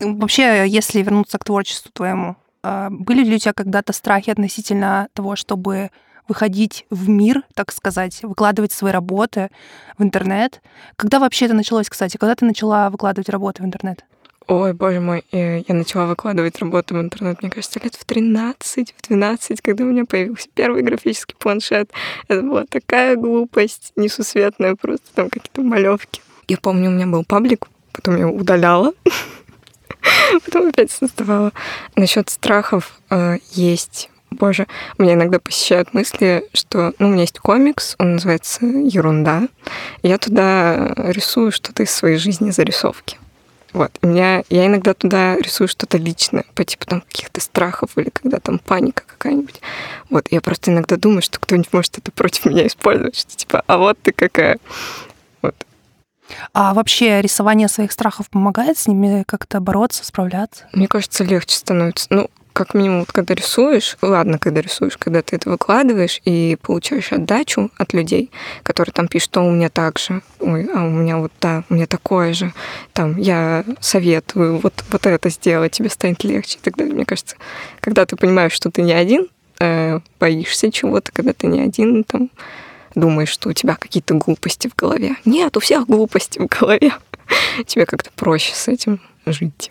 Вообще, 0.00 0.64
если 0.66 1.02
вернуться 1.02 1.38
к 1.38 1.44
творчеству 1.44 1.90
твоему, 1.92 2.36
а, 2.62 2.88
были 2.90 3.24
ли 3.24 3.36
у 3.36 3.38
тебя 3.38 3.52
когда-то 3.52 3.92
страхи 3.92 4.30
относительно 4.30 5.08
того, 5.12 5.36
чтобы 5.36 5.90
выходить 6.32 6.86
в 6.88 7.10
мир, 7.10 7.42
так 7.52 7.70
сказать, 7.72 8.22
выкладывать 8.22 8.72
свои 8.72 8.90
работы 8.90 9.50
в 9.98 10.02
интернет. 10.02 10.62
Когда 10.96 11.18
вообще 11.18 11.44
это 11.44 11.52
началось, 11.52 11.90
кстати? 11.90 12.16
Когда 12.16 12.34
ты 12.34 12.46
начала 12.46 12.88
выкладывать 12.88 13.28
работы 13.28 13.62
в 13.62 13.66
интернет? 13.66 14.02
Ой, 14.46 14.72
боже 14.72 15.00
мой, 15.00 15.24
э, 15.30 15.58
я 15.68 15.74
начала 15.74 16.06
выкладывать 16.06 16.58
работу 16.58 16.94
в 16.94 17.00
интернет, 17.02 17.42
мне 17.42 17.50
кажется, 17.50 17.80
лет 17.84 17.94
в 17.94 18.04
13, 18.06 18.94
в 18.96 19.08
12, 19.08 19.60
когда 19.60 19.84
у 19.84 19.88
меня 19.88 20.06
появился 20.06 20.48
первый 20.54 20.82
графический 20.82 21.36
планшет. 21.38 21.90
Это 22.28 22.40
была 22.40 22.64
такая 22.64 23.16
глупость 23.16 23.92
несусветная, 23.96 24.74
просто 24.74 25.06
там 25.14 25.28
какие-то 25.28 25.60
малевки. 25.60 26.22
Я 26.48 26.56
помню, 26.56 26.88
у 26.88 26.92
меня 26.92 27.06
был 27.06 27.24
паблик, 27.24 27.68
потом 27.92 28.16
я 28.16 28.26
удаляла, 28.26 28.94
потом 30.46 30.68
опять 30.68 30.90
создавала. 30.90 31.52
Насчет 31.94 32.30
страхов 32.30 32.98
э, 33.10 33.36
есть 33.50 34.08
Боже, 34.34 34.66
меня 34.98 35.14
иногда 35.14 35.38
посещают 35.38 35.94
мысли, 35.94 36.48
что 36.52 36.92
ну, 36.98 37.08
у 37.08 37.10
меня 37.10 37.22
есть 37.22 37.38
комикс, 37.38 37.94
он 37.98 38.14
называется 38.14 38.64
«Ерунда». 38.66 39.48
Я 40.02 40.18
туда 40.18 40.92
рисую 40.96 41.52
что-то 41.52 41.82
из 41.82 41.90
своей 41.90 42.16
жизни 42.16 42.50
зарисовки. 42.50 43.18
Вот. 43.72 43.90
У 44.02 44.06
меня, 44.06 44.42
я 44.50 44.66
иногда 44.66 44.92
туда 44.92 45.36
рисую 45.36 45.66
что-то 45.66 45.96
личное, 45.96 46.44
по 46.54 46.64
типу 46.64 46.84
там 46.84 47.00
каких-то 47.00 47.40
страхов 47.40 47.90
или 47.96 48.10
когда 48.10 48.38
там 48.38 48.58
паника 48.58 49.04
какая-нибудь. 49.06 49.60
Вот. 50.10 50.26
Я 50.30 50.40
просто 50.40 50.70
иногда 50.70 50.96
думаю, 50.96 51.22
что 51.22 51.40
кто-нибудь 51.40 51.72
может 51.72 51.98
это 51.98 52.12
против 52.12 52.44
меня 52.44 52.66
использовать, 52.66 53.16
что 53.16 53.34
типа, 53.34 53.62
а 53.66 53.78
вот 53.78 53.98
ты 54.02 54.12
какая. 54.12 54.58
Вот. 55.40 55.54
А 56.52 56.74
вообще 56.74 57.20
рисование 57.22 57.68
своих 57.68 57.92
страхов 57.92 58.28
помогает 58.30 58.76
с 58.78 58.86
ними 58.86 59.24
как-то 59.26 59.60
бороться, 59.60 60.04
справляться? 60.04 60.66
Мне 60.72 60.86
кажется, 60.86 61.24
легче 61.24 61.56
становится. 61.56 62.06
Ну, 62.10 62.30
как 62.52 62.74
минимум, 62.74 63.06
когда 63.06 63.34
рисуешь, 63.34 63.96
ладно, 64.02 64.38
когда 64.38 64.60
рисуешь, 64.60 64.96
когда 64.96 65.22
ты 65.22 65.36
это 65.36 65.50
выкладываешь 65.50 66.20
и 66.24 66.56
получаешь 66.60 67.12
отдачу 67.12 67.70
от 67.76 67.92
людей, 67.92 68.30
которые 68.62 68.92
там 68.92 69.08
пишут, 69.08 69.30
что 69.30 69.42
у 69.42 69.50
меня 69.50 69.68
так 69.68 69.98
же, 69.98 70.22
ой, 70.40 70.68
а 70.74 70.84
у 70.84 70.90
меня 70.90 71.18
вот 71.18 71.32
да, 71.40 71.64
у 71.70 71.74
меня 71.74 71.86
такое 71.86 72.32
же, 72.34 72.52
там, 72.92 73.16
я 73.16 73.64
советую 73.80 74.58
вот, 74.58 74.84
вот 74.90 75.06
это 75.06 75.28
сделать, 75.30 75.72
тебе 75.72 75.88
станет 75.88 76.24
легче 76.24 76.58
и 76.58 76.60
так 76.60 76.76
далее. 76.76 76.94
Мне 76.94 77.04
кажется, 77.04 77.36
когда 77.80 78.04
ты 78.06 78.16
понимаешь, 78.16 78.52
что 78.52 78.70
ты 78.70 78.82
не 78.82 78.92
один, 78.92 79.28
э, 79.60 80.00
боишься 80.20 80.70
чего-то, 80.70 81.12
когда 81.12 81.32
ты 81.32 81.46
не 81.46 81.60
один, 81.60 82.04
там, 82.04 82.30
думаешь, 82.94 83.30
что 83.30 83.48
у 83.48 83.52
тебя 83.52 83.76
какие-то 83.76 84.14
глупости 84.14 84.68
в 84.68 84.74
голове. 84.74 85.16
Нет, 85.24 85.56
у 85.56 85.60
всех 85.60 85.86
глупости 85.86 86.38
в 86.38 86.46
голове. 86.46 86.92
Тебе 87.66 87.86
как-то 87.86 88.10
проще 88.14 88.54
с 88.54 88.68
этим 88.68 89.00
жить. 89.26 89.70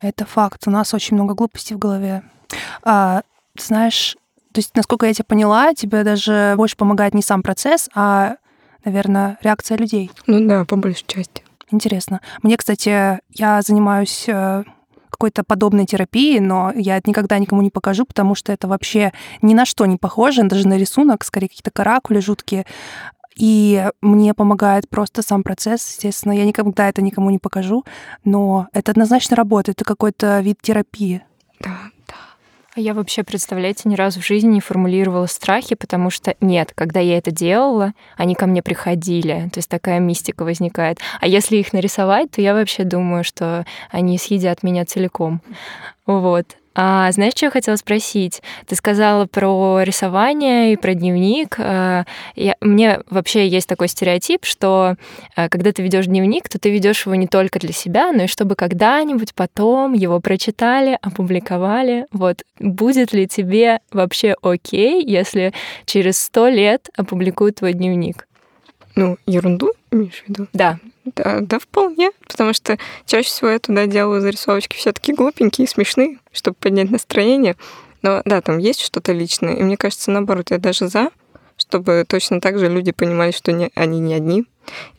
Это 0.00 0.24
факт. 0.24 0.62
У 0.66 0.70
нас 0.70 0.94
очень 0.94 1.16
много 1.16 1.34
глупостей 1.34 1.74
в 1.74 1.78
голове. 1.78 2.22
А, 2.82 3.22
знаешь, 3.58 4.16
то 4.52 4.60
есть, 4.60 4.74
насколько 4.76 5.06
я 5.06 5.14
тебя 5.14 5.24
поняла, 5.24 5.74
тебе 5.74 6.04
даже 6.04 6.54
больше 6.56 6.76
помогает 6.76 7.14
не 7.14 7.22
сам 7.22 7.42
процесс, 7.42 7.88
а, 7.94 8.36
наверное, 8.84 9.38
реакция 9.42 9.76
людей. 9.76 10.10
Ну 10.26 10.46
да, 10.46 10.64
по 10.64 10.76
большей 10.76 11.04
части. 11.06 11.42
Интересно. 11.70 12.20
Мне, 12.42 12.56
кстати, 12.56 13.20
я 13.30 13.60
занимаюсь 13.60 14.24
э, 14.26 14.64
какой-то 15.10 15.44
подобной 15.44 15.84
терапией, 15.84 16.40
но 16.40 16.72
я 16.74 16.96
это 16.96 17.10
никогда 17.10 17.38
никому 17.38 17.60
не 17.60 17.70
покажу, 17.70 18.06
потому 18.06 18.34
что 18.34 18.52
это 18.52 18.68
вообще 18.68 19.12
ни 19.42 19.52
на 19.52 19.66
что 19.66 19.84
не 19.84 19.96
похоже, 19.96 20.44
даже 20.44 20.66
на 20.66 20.78
рисунок, 20.78 21.24
скорее 21.24 21.48
какие-то 21.48 21.70
каракули 21.70 22.20
жуткие. 22.20 22.64
И 23.38 23.88
мне 24.02 24.34
помогает 24.34 24.88
просто 24.88 25.22
сам 25.22 25.42
процесс, 25.44 25.88
естественно. 25.88 26.32
Я 26.32 26.44
никогда 26.44 26.88
это 26.88 27.00
никому 27.02 27.30
не 27.30 27.38
покажу, 27.38 27.84
но 28.24 28.66
это 28.72 28.90
однозначно 28.90 29.36
работает. 29.36 29.78
Это 29.78 29.84
какой-то 29.84 30.40
вид 30.40 30.58
терапии. 30.60 31.22
Да, 31.60 31.76
да. 32.08 32.14
А 32.74 32.80
я 32.80 32.94
вообще, 32.94 33.22
представляете, 33.22 33.88
ни 33.88 33.94
разу 33.94 34.20
в 34.20 34.26
жизни 34.26 34.54
не 34.54 34.60
формулировала 34.60 35.26
страхи, 35.26 35.76
потому 35.76 36.10
что 36.10 36.34
нет, 36.40 36.72
когда 36.74 36.98
я 36.98 37.16
это 37.16 37.30
делала, 37.30 37.92
они 38.16 38.34
ко 38.34 38.46
мне 38.46 38.62
приходили. 38.62 39.48
То 39.52 39.58
есть 39.58 39.68
такая 39.68 40.00
мистика 40.00 40.44
возникает. 40.44 40.98
А 41.20 41.26
если 41.28 41.56
их 41.56 41.72
нарисовать, 41.72 42.32
то 42.32 42.42
я 42.42 42.54
вообще 42.54 42.82
думаю, 42.82 43.22
что 43.22 43.64
они 43.90 44.18
съедят 44.18 44.64
меня 44.64 44.84
целиком. 44.84 45.42
Вот. 46.06 46.57
А 46.80 47.10
знаешь, 47.10 47.32
что 47.34 47.46
я 47.46 47.50
хотела 47.50 47.74
спросить? 47.74 48.40
Ты 48.68 48.76
сказала 48.76 49.26
про 49.26 49.82
рисование 49.82 50.72
и 50.72 50.76
про 50.76 50.94
дневник. 50.94 51.56
А, 51.58 52.04
я, 52.36 52.54
мне 52.60 53.00
вообще 53.10 53.48
есть 53.48 53.68
такой 53.68 53.88
стереотип, 53.88 54.44
что 54.44 54.94
а, 55.34 55.48
когда 55.48 55.72
ты 55.72 55.82
ведешь 55.82 56.06
дневник, 56.06 56.48
то 56.48 56.60
ты 56.60 56.70
ведешь 56.70 57.04
его 57.04 57.16
не 57.16 57.26
только 57.26 57.58
для 57.58 57.72
себя, 57.72 58.12
но 58.12 58.22
и 58.22 58.26
чтобы 58.28 58.54
когда-нибудь 58.54 59.34
потом 59.34 59.92
его 59.92 60.20
прочитали, 60.20 60.96
опубликовали. 61.02 62.06
Вот 62.12 62.44
будет 62.60 63.12
ли 63.12 63.26
тебе 63.26 63.80
вообще 63.90 64.36
окей, 64.40 65.04
если 65.04 65.52
через 65.84 66.20
сто 66.20 66.46
лет 66.46 66.90
опубликуют 66.96 67.56
твой 67.56 67.72
дневник? 67.72 68.28
Ну, 68.94 69.16
ерунду 69.26 69.72
имеешь 69.90 70.22
в 70.22 70.28
виду? 70.28 70.46
Да. 70.52 70.78
Да, 71.16 71.40
да, 71.40 71.58
вполне. 71.58 72.10
Потому 72.26 72.52
что 72.52 72.78
чаще 73.06 73.28
всего 73.28 73.50
я 73.50 73.58
туда 73.58 73.86
делаю 73.86 74.20
зарисовочки 74.20 74.76
все 74.76 74.92
таки 74.92 75.12
глупенькие 75.12 75.66
и 75.66 75.68
смешные, 75.68 76.18
чтобы 76.32 76.56
поднять 76.60 76.90
настроение. 76.90 77.56
Но 78.02 78.22
да, 78.24 78.40
там 78.40 78.58
есть 78.58 78.80
что-то 78.80 79.12
личное. 79.12 79.54
И 79.54 79.62
мне 79.62 79.76
кажется, 79.76 80.10
наоборот, 80.10 80.50
я 80.50 80.58
даже 80.58 80.88
за, 80.88 81.10
чтобы 81.56 82.04
точно 82.06 82.40
так 82.40 82.58
же 82.58 82.68
люди 82.68 82.92
понимали, 82.92 83.32
что 83.32 83.52
не, 83.52 83.70
они 83.74 83.98
не 84.00 84.14
одни, 84.14 84.44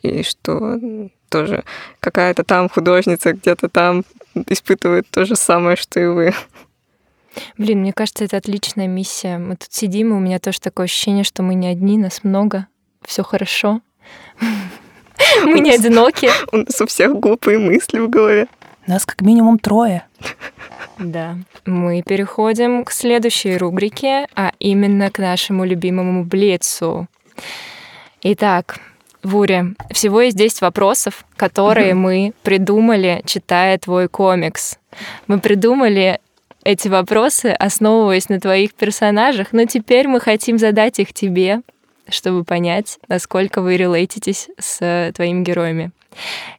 и 0.02 0.22
что 0.22 0.78
тоже 1.28 1.64
какая-то 2.00 2.44
там 2.44 2.68
художница 2.68 3.32
где-то 3.32 3.68
там 3.68 4.04
испытывает 4.34 5.08
то 5.10 5.24
же 5.24 5.36
самое, 5.36 5.76
что 5.76 6.00
и 6.00 6.06
вы. 6.06 6.34
Блин, 7.56 7.80
мне 7.80 7.92
кажется, 7.92 8.24
это 8.24 8.36
отличная 8.36 8.88
миссия. 8.88 9.38
Мы 9.38 9.56
тут 9.56 9.72
сидим, 9.72 10.10
и 10.10 10.16
у 10.16 10.18
меня 10.18 10.38
тоже 10.40 10.60
такое 10.60 10.84
ощущение, 10.84 11.24
что 11.24 11.42
мы 11.42 11.54
не 11.54 11.68
одни, 11.68 11.96
нас 11.96 12.24
много, 12.24 12.66
все 13.04 13.22
хорошо. 13.22 13.80
Мы 15.44 15.60
не 15.60 15.72
одиноки. 15.72 16.30
У 16.52 16.58
нас 16.58 16.80
у 16.80 16.86
всех 16.86 17.18
глупые 17.18 17.58
мысли 17.58 17.98
в 17.98 18.08
голове. 18.08 18.46
Нас 18.86 19.06
как 19.06 19.20
минимум 19.20 19.58
трое. 19.58 20.04
Да. 20.98 21.38
Мы 21.64 22.02
переходим 22.02 22.84
к 22.84 22.90
следующей 22.90 23.56
рубрике, 23.56 24.26
а 24.34 24.52
именно 24.58 25.10
к 25.10 25.18
нашему 25.18 25.64
любимому 25.64 26.24
Блицу. 26.24 27.06
Итак, 28.22 28.80
Вуре, 29.22 29.74
всего 29.90 30.20
есть 30.20 30.36
10 30.36 30.60
вопросов, 30.60 31.24
которые 31.36 31.94
мы 31.94 32.34
придумали, 32.42 33.22
читая 33.24 33.78
твой 33.78 34.08
комикс. 34.08 34.78
Мы 35.26 35.40
придумали 35.40 36.20
эти 36.64 36.88
вопросы, 36.88 37.46
основываясь 37.46 38.28
на 38.28 38.38
твоих 38.38 38.74
персонажах, 38.74 39.52
но 39.52 39.64
теперь 39.64 40.06
мы 40.06 40.20
хотим 40.20 40.58
задать 40.58 40.98
их 40.98 41.14
тебе, 41.14 41.62
чтобы 42.10 42.44
понять, 42.44 42.98
насколько 43.08 43.62
вы 43.62 43.76
релейтитесь 43.76 44.48
с 44.58 44.78
э, 44.80 45.12
твоими 45.14 45.42
героями. 45.42 45.92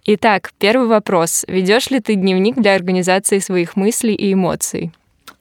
Итак, 0.05 0.53
первый 0.57 0.87
вопрос. 0.87 1.45
Ведешь 1.47 1.89
ли 1.89 1.99
ты 1.99 2.15
дневник 2.15 2.55
для 2.55 2.75
организации 2.75 3.39
своих 3.39 3.75
мыслей 3.75 4.15
и 4.15 4.33
эмоций? 4.33 4.91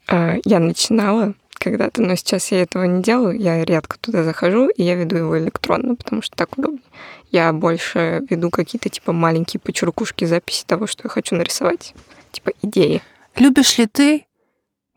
А, 0.08 0.36
я 0.44 0.58
начинала 0.58 1.34
когда-то, 1.54 2.02
но 2.02 2.16
сейчас 2.16 2.50
я 2.50 2.62
этого 2.62 2.84
не 2.84 3.02
делаю. 3.02 3.38
Я 3.38 3.64
редко 3.64 3.98
туда 3.98 4.24
захожу, 4.24 4.68
и 4.68 4.82
я 4.82 4.94
веду 4.94 5.16
его 5.16 5.38
электронно, 5.38 5.94
потому 5.94 6.22
что 6.22 6.36
так 6.36 6.56
удобнее. 6.58 6.82
Я 7.30 7.52
больше 7.52 8.22
веду 8.28 8.50
какие-то 8.50 8.88
типа 8.88 9.12
маленькие 9.12 9.60
почеркушки 9.60 10.24
записи 10.24 10.64
того, 10.66 10.86
что 10.86 11.02
я 11.04 11.10
хочу 11.10 11.36
нарисовать. 11.36 11.94
Типа 12.32 12.52
идеи. 12.62 13.02
Любишь 13.36 13.78
ли 13.78 13.86
ты 13.86 14.26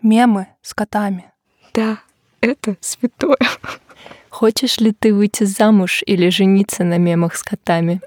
мемы 0.02 0.48
с 0.62 0.74
котами? 0.74 1.32
Да, 1.74 2.00
это 2.42 2.76
святое. 2.80 3.38
Хочешь 4.34 4.80
ли 4.80 4.92
ты 4.92 5.14
выйти 5.14 5.44
замуж 5.44 6.02
или 6.08 6.30
жениться 6.30 6.84
на 6.84 6.98
мемах 6.98 7.36
с 7.36 7.44
котами? 7.44 8.02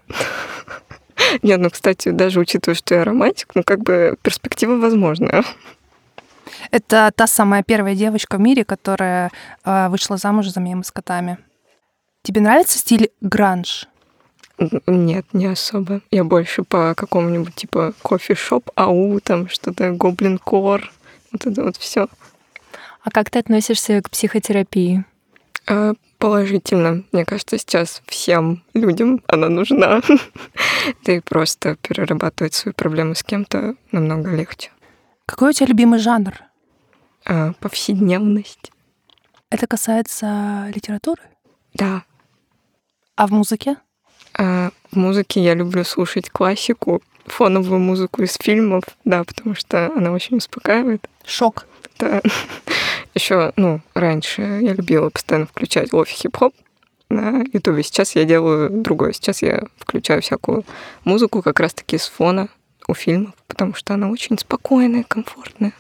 Не, 1.43 1.57
ну, 1.57 1.71
кстати, 1.71 2.09
даже 2.09 2.41
учитывая, 2.41 2.75
что 2.75 2.97
я 2.97 3.05
романтик, 3.05 3.53
ну, 3.55 3.63
как 3.63 3.85
бы 3.85 4.17
перспектива 4.23 4.77
возможная. 4.77 5.45
Это 6.73 7.13
та 7.15 7.29
самая 7.29 7.63
первая 7.63 7.95
девочка 7.95 8.39
в 8.39 8.41
мире, 8.41 8.65
которая 8.65 9.31
э, 9.65 9.89
вышла 9.89 10.17
замуж 10.17 10.49
за 10.49 10.59
мемы 10.59 10.83
с 10.83 10.91
котами. 10.91 11.39
Тебе 12.23 12.41
нравится 12.41 12.77
стиль 12.77 13.11
гранж? 13.21 13.89
Нет, 14.89 15.27
не 15.33 15.47
особо. 15.47 16.01
Я 16.11 16.25
больше 16.25 16.65
по 16.65 16.97
какому-нибудь 16.97 17.55
типа 17.55 17.95
кофе-шоп, 18.03 18.71
ау, 18.75 19.21
там 19.21 19.49
что-то, 19.49 19.93
гоблин-кор, 19.93 20.91
вот 21.31 21.47
это 21.47 21.63
вот 21.63 21.77
все. 21.77 22.09
А 23.03 23.13
как 23.13 23.31
ты 23.31 23.39
относишься 23.39 24.03
к 24.03 24.11
психотерапии? 24.11 25.05
А, 25.67 25.95
положительно. 26.19 27.05
Мне 27.13 27.25
кажется, 27.25 27.59
сейчас 27.59 28.03
всем 28.07 28.63
людям 28.75 29.23
она 29.27 29.49
нужна. 29.49 30.01
Да 31.05 31.13
и 31.13 31.21
просто 31.21 31.75
перерабатывать 31.77 32.55
свои 32.55 32.73
проблемы 32.73 33.17
с 33.17 33.25
кем-то 33.25 33.75
намного 33.91 34.31
легче. 34.31 34.71
Какой 35.27 35.51
у 35.51 35.53
тебя 35.53 35.67
любимый 35.67 35.99
жанр? 35.99 36.33
А, 37.25 37.53
повседневность. 37.59 38.71
Это 39.51 39.67
касается 39.67 40.71
литературы? 40.73 41.23
Да. 41.75 42.05
А 43.17 43.27
в 43.27 43.33
музыке? 43.33 43.77
А, 44.39 44.71
в 44.93 44.97
музыке 44.97 45.43
я 45.43 45.55
люблю 45.55 45.83
слушать 45.83 46.31
классику, 46.31 47.03
фоновую 47.25 47.81
музыку 47.81 48.23
из 48.23 48.35
фильмов, 48.35 48.85
да, 49.05 49.25
потому 49.25 49.57
что 49.57 49.87
она 49.97 50.13
очень 50.13 50.37
успокаивает. 50.37 51.09
Шок. 51.25 51.67
Да. 51.99 52.23
Еще, 53.17 53.55
ну, 53.57 53.81
раньше 53.95 54.43
я 54.43 54.75
любила 54.75 55.09
постоянно 55.09 55.47
включать 55.47 55.95
лофи 55.95 56.15
хип-хоп 56.15 56.55
на 57.09 57.45
Ютубе. 57.51 57.83
Сейчас 57.83 58.15
я 58.15 58.25
делаю 58.25 58.69
другое. 58.69 59.15
Сейчас 59.15 59.41
я 59.41 59.63
включаю 59.79 60.21
всякую 60.21 60.65
музыку 61.05 61.41
как 61.41 61.59
раз-таки 61.59 61.97
с 61.97 62.09
фона. 62.09 62.49
у 62.87 62.93
фильмов, 62.93 63.33
потому 63.47 63.75
что 63.75 63.95
она 63.95 64.11
очень 64.11 64.39
спокойная, 64.39 65.03
комфортная. 65.03 65.73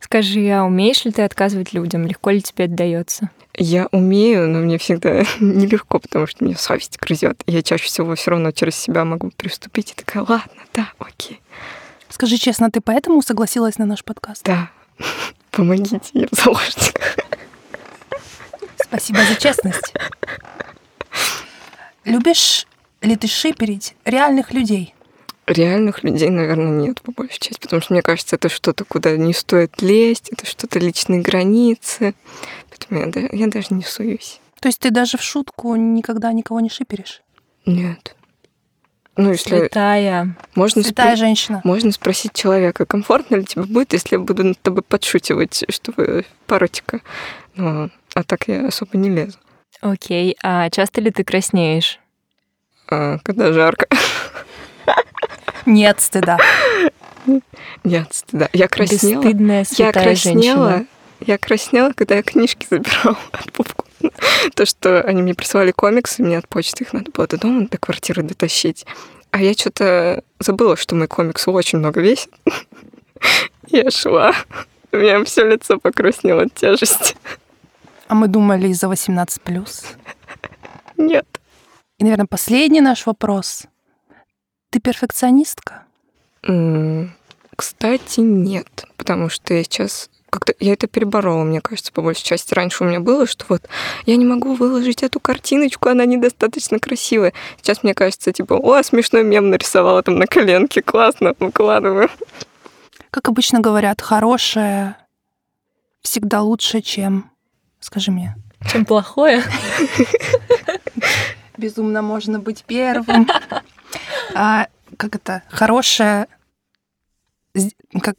Скажи, 0.00 0.48
а 0.48 0.64
умеешь 0.64 1.04
ли 1.04 1.12
ты 1.12 1.20
отказывать 1.22 1.74
людям? 1.74 2.06
Легко 2.06 2.30
ли 2.30 2.40
тебе 2.40 2.64
это 2.64 2.74
дается? 2.74 3.28
Я 3.54 3.88
умею, 3.92 4.48
но 4.48 4.60
мне 4.60 4.78
всегда 4.78 5.24
нелегко, 5.40 5.98
потому 5.98 6.26
что 6.26 6.42
мне 6.42 6.56
совесть 6.56 6.98
грызет. 6.98 7.42
Я 7.46 7.62
чаще 7.62 7.84
всего 7.84 8.14
все 8.14 8.30
равно 8.30 8.50
через 8.50 8.76
себя 8.76 9.04
могу 9.04 9.30
приступить 9.30 9.92
и 9.92 9.94
такая, 9.94 10.22
ладно, 10.26 10.62
да, 10.72 10.88
окей. 10.98 11.42
Скажи 12.08 12.38
честно, 12.38 12.70
ты 12.70 12.80
поэтому 12.80 13.20
согласилась 13.20 13.76
на 13.76 13.84
наш 13.84 14.02
подкаст? 14.02 14.42
Да. 14.44 14.70
Помогите, 15.56 16.00
я 16.14 16.26
в 16.30 16.34
заложниках. 16.34 17.16
Спасибо 18.76 19.20
за 19.24 19.36
честность. 19.36 19.94
Любишь 22.04 22.66
ли 23.02 23.16
ты 23.16 23.28
шиперить 23.28 23.94
реальных 24.04 24.52
людей? 24.52 24.94
Реальных 25.46 26.02
людей, 26.02 26.30
наверное, 26.30 26.86
нет, 26.86 27.02
по 27.02 27.12
большей 27.12 27.38
части, 27.38 27.60
потому 27.60 27.82
что 27.82 27.92
мне 27.92 28.02
кажется, 28.02 28.36
это 28.36 28.48
что-то, 28.48 28.84
куда 28.84 29.16
не 29.16 29.34
стоит 29.34 29.82
лезть, 29.82 30.30
это 30.30 30.46
что-то 30.46 30.78
личные 30.78 31.20
границы. 31.20 32.14
Поэтому 32.70 33.12
я, 33.14 33.28
я 33.30 33.46
даже 33.46 33.68
не 33.70 33.82
суюсь. 33.82 34.40
То 34.60 34.68
есть 34.68 34.80
ты 34.80 34.90
даже 34.90 35.18
в 35.18 35.22
шутку 35.22 35.76
никогда 35.76 36.32
никого 36.32 36.60
не 36.60 36.70
шиперишь? 36.70 37.22
Нет. 37.66 38.16
Ну, 39.16 39.30
если... 39.32 39.58
Святая. 39.60 40.36
Можно 40.54 40.82
Святая 40.82 41.14
спро- 41.14 41.18
женщина. 41.18 41.60
Можно 41.64 41.92
спросить 41.92 42.32
человека, 42.32 42.84
комфортно 42.84 43.36
ли 43.36 43.44
тебе 43.44 43.62
будет, 43.64 43.92
если 43.92 44.16
я 44.16 44.20
буду 44.20 44.42
над 44.44 44.60
тобой 44.60 44.82
подшучивать, 44.82 45.64
что 45.68 45.92
вы 45.96 46.24
паротика. 46.46 47.00
Ну, 47.54 47.90
а 48.14 48.22
так 48.24 48.48
я 48.48 48.66
особо 48.66 48.98
не 48.98 49.10
лезу. 49.10 49.38
Окей, 49.80 50.36
а 50.42 50.68
часто 50.70 51.00
ли 51.00 51.10
ты 51.10 51.22
краснеешь? 51.24 52.00
А, 52.88 53.18
когда 53.22 53.52
жарко. 53.52 53.86
Нет 55.66 56.00
стыда. 56.00 56.38
Нет 57.84 58.08
стыда. 58.12 58.48
Я 58.52 58.68
краснела. 58.68 59.22
Бесстыдная 59.22 59.64
Я 59.78 59.92
краснела. 59.92 60.68
женщина. 60.70 60.86
Я 61.26 61.38
краснела, 61.38 61.92
когда 61.92 62.16
я 62.16 62.22
книжки 62.22 62.66
забирала 62.68 63.18
от 63.32 63.52
пупку. 63.52 63.86
То, 64.54 64.66
что 64.66 65.00
они 65.00 65.22
мне 65.22 65.34
присылали 65.34 65.72
комиксы, 65.72 66.22
мне 66.22 66.36
от 66.38 66.48
почты 66.48 66.84
их 66.84 66.92
надо 66.92 67.10
было 67.10 67.26
до 67.26 67.38
дома, 67.38 67.66
до 67.68 67.78
квартиры 67.78 68.22
дотащить. 68.22 68.84
А 69.30 69.40
я 69.40 69.54
что-то 69.54 70.22
забыла, 70.38 70.76
что 70.76 70.94
мой 70.94 71.08
комикс 71.08 71.48
очень 71.48 71.78
много 71.78 72.00
весит. 72.00 72.30
Я 73.68 73.90
шла. 73.90 74.34
У 74.92 74.96
меня 74.98 75.24
все 75.24 75.44
лицо 75.48 75.78
покраснело 75.80 76.42
от 76.42 76.54
тяжести. 76.54 77.16
А 78.06 78.14
мы 78.14 78.28
думали 78.28 78.68
из-за 78.68 78.86
18+. 78.86 79.96
Нет. 80.98 81.40
И, 81.98 82.04
наверное, 82.04 82.26
последний 82.26 82.80
наш 82.80 83.06
вопрос. 83.06 83.64
Ты 84.70 84.78
перфекционистка? 84.78 85.84
Кстати, 87.56 88.20
нет. 88.20 88.84
Потому 88.96 89.30
что 89.30 89.54
я 89.54 89.64
сейчас 89.64 90.10
как-то 90.34 90.52
я 90.58 90.72
это 90.72 90.88
переборола, 90.88 91.44
мне 91.44 91.60
кажется, 91.60 91.92
по 91.92 92.02
большей 92.02 92.24
части. 92.24 92.54
Раньше 92.54 92.82
у 92.82 92.88
меня 92.88 92.98
было, 92.98 93.24
что 93.24 93.44
вот 93.48 93.68
я 94.04 94.16
не 94.16 94.24
могу 94.24 94.54
выложить 94.54 95.04
эту 95.04 95.20
картиночку, 95.20 95.88
она 95.88 96.04
недостаточно 96.06 96.80
красивая. 96.80 97.32
Сейчас 97.58 97.84
мне 97.84 97.94
кажется, 97.94 98.32
типа, 98.32 98.54
о, 98.54 98.82
смешной 98.82 99.22
мем 99.22 99.50
нарисовала 99.50 100.02
там 100.02 100.16
на 100.16 100.26
коленке, 100.26 100.82
классно, 100.82 101.34
выкладываю. 101.38 102.10
Как 103.12 103.28
обычно 103.28 103.60
говорят, 103.60 104.00
хорошее 104.00 104.96
всегда 106.00 106.42
лучше, 106.42 106.80
чем... 106.80 107.30
Скажи 107.78 108.10
мне. 108.10 108.34
Чем 108.68 108.84
плохое? 108.84 109.44
Безумно 111.56 112.02
можно 112.02 112.40
быть 112.40 112.64
первым. 112.66 113.28
А, 114.34 114.66
как 114.96 115.14
это? 115.14 115.44
Хорошее... 115.48 116.26
Как... 118.02 118.16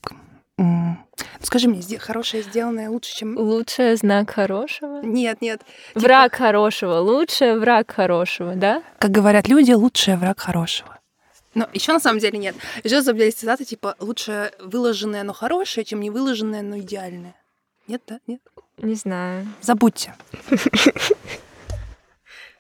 м, 1.20 1.26
Скажи 1.42 1.68
мне, 1.68 1.82
хорошее 2.00 2.44
сделанное 2.44 2.90
лучше, 2.90 3.16
чем... 3.16 3.38
Лучшее 3.38 3.96
знак 3.96 4.32
хорошего. 4.32 5.02
Нет, 5.02 5.42
нет. 5.42 5.62
Типа, 5.90 6.00
Враг 6.00 6.36
хорошего. 6.36 7.00
Лучшее 7.00 7.58
враг 7.58 7.92
хорошего, 7.92 8.56
да? 8.56 8.84
Как 9.00 9.12
говорят 9.12 9.48
люди, 9.48 9.72
лучшее 9.72 10.18
враг 10.18 10.40
хорошего. 10.40 11.00
Но 11.54 11.70
еще 11.74 11.94
на 11.94 12.00
самом 12.00 12.20
деле 12.20 12.38
нет. 12.38 12.56
Еще 12.84 13.02
есть 13.24 13.40
цитата 13.40 13.64
типа 13.64 13.96
лучше 14.00 14.52
выложенное, 14.60 15.24
но 15.24 15.34
хорошее, 15.34 15.86
чем 15.86 16.02
не 16.02 16.10
выложенное, 16.10 16.62
но 16.62 16.78
идеальное. 16.80 17.36
Нет, 17.88 18.02
да? 18.08 18.20
Нет? 18.28 18.42
Не 18.78 18.96
знаю. 18.96 19.48
Забудьте. 19.62 20.14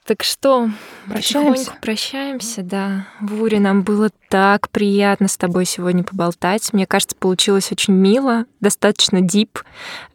Так 0.05 0.23
что, 0.23 0.69
Прощаемся? 1.07 1.73
прощаемся, 1.81 2.61
да. 2.61 3.07
Вури, 3.19 3.57
нам 3.57 3.81
было 3.81 4.11
так 4.29 4.69
приятно 4.69 5.27
с 5.27 5.35
тобой 5.35 5.65
сегодня 5.65 6.03
поболтать. 6.03 6.73
Мне 6.73 6.85
кажется, 6.85 7.15
получилось 7.15 7.71
очень 7.71 7.95
мило, 7.95 8.45
достаточно 8.59 9.21
дип, 9.21 9.59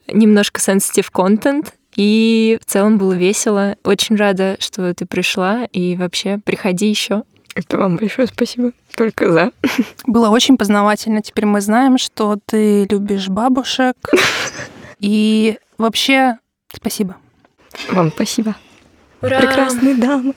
немножко 0.07 0.61
sensitive 0.61 1.09
контент, 1.11 1.75
и 1.97 2.57
в 2.63 2.71
целом 2.71 2.99
было 2.99 3.15
весело. 3.15 3.77
Очень 3.83 4.15
рада, 4.15 4.57
что 4.61 4.95
ты 4.95 5.07
пришла, 5.07 5.65
и 5.65 5.97
вообще 5.97 6.39
приходи 6.39 6.87
еще. 6.89 7.25
Это 7.57 7.77
вам 7.77 7.97
большое 7.97 8.29
спасибо. 8.29 8.71
Только 8.95 9.33
за. 9.33 9.51
Было 10.07 10.31
очень 10.31 10.57
познавательно. 10.57 11.21
Теперь 11.21 11.47
мы 11.47 11.61
знаем, 11.61 11.99
что 11.99 12.39
ты 12.47 12.85
любишь 12.85 13.29
бабушек. 13.29 13.97
И 15.01 15.59
вообще, 15.79 16.39
спасибо. 16.73 17.17
Вам 17.91 18.13
спасибо. 18.13 18.55
Ура! 19.23 19.39
Прекрасные 19.41 19.95
дамы. 19.95 20.35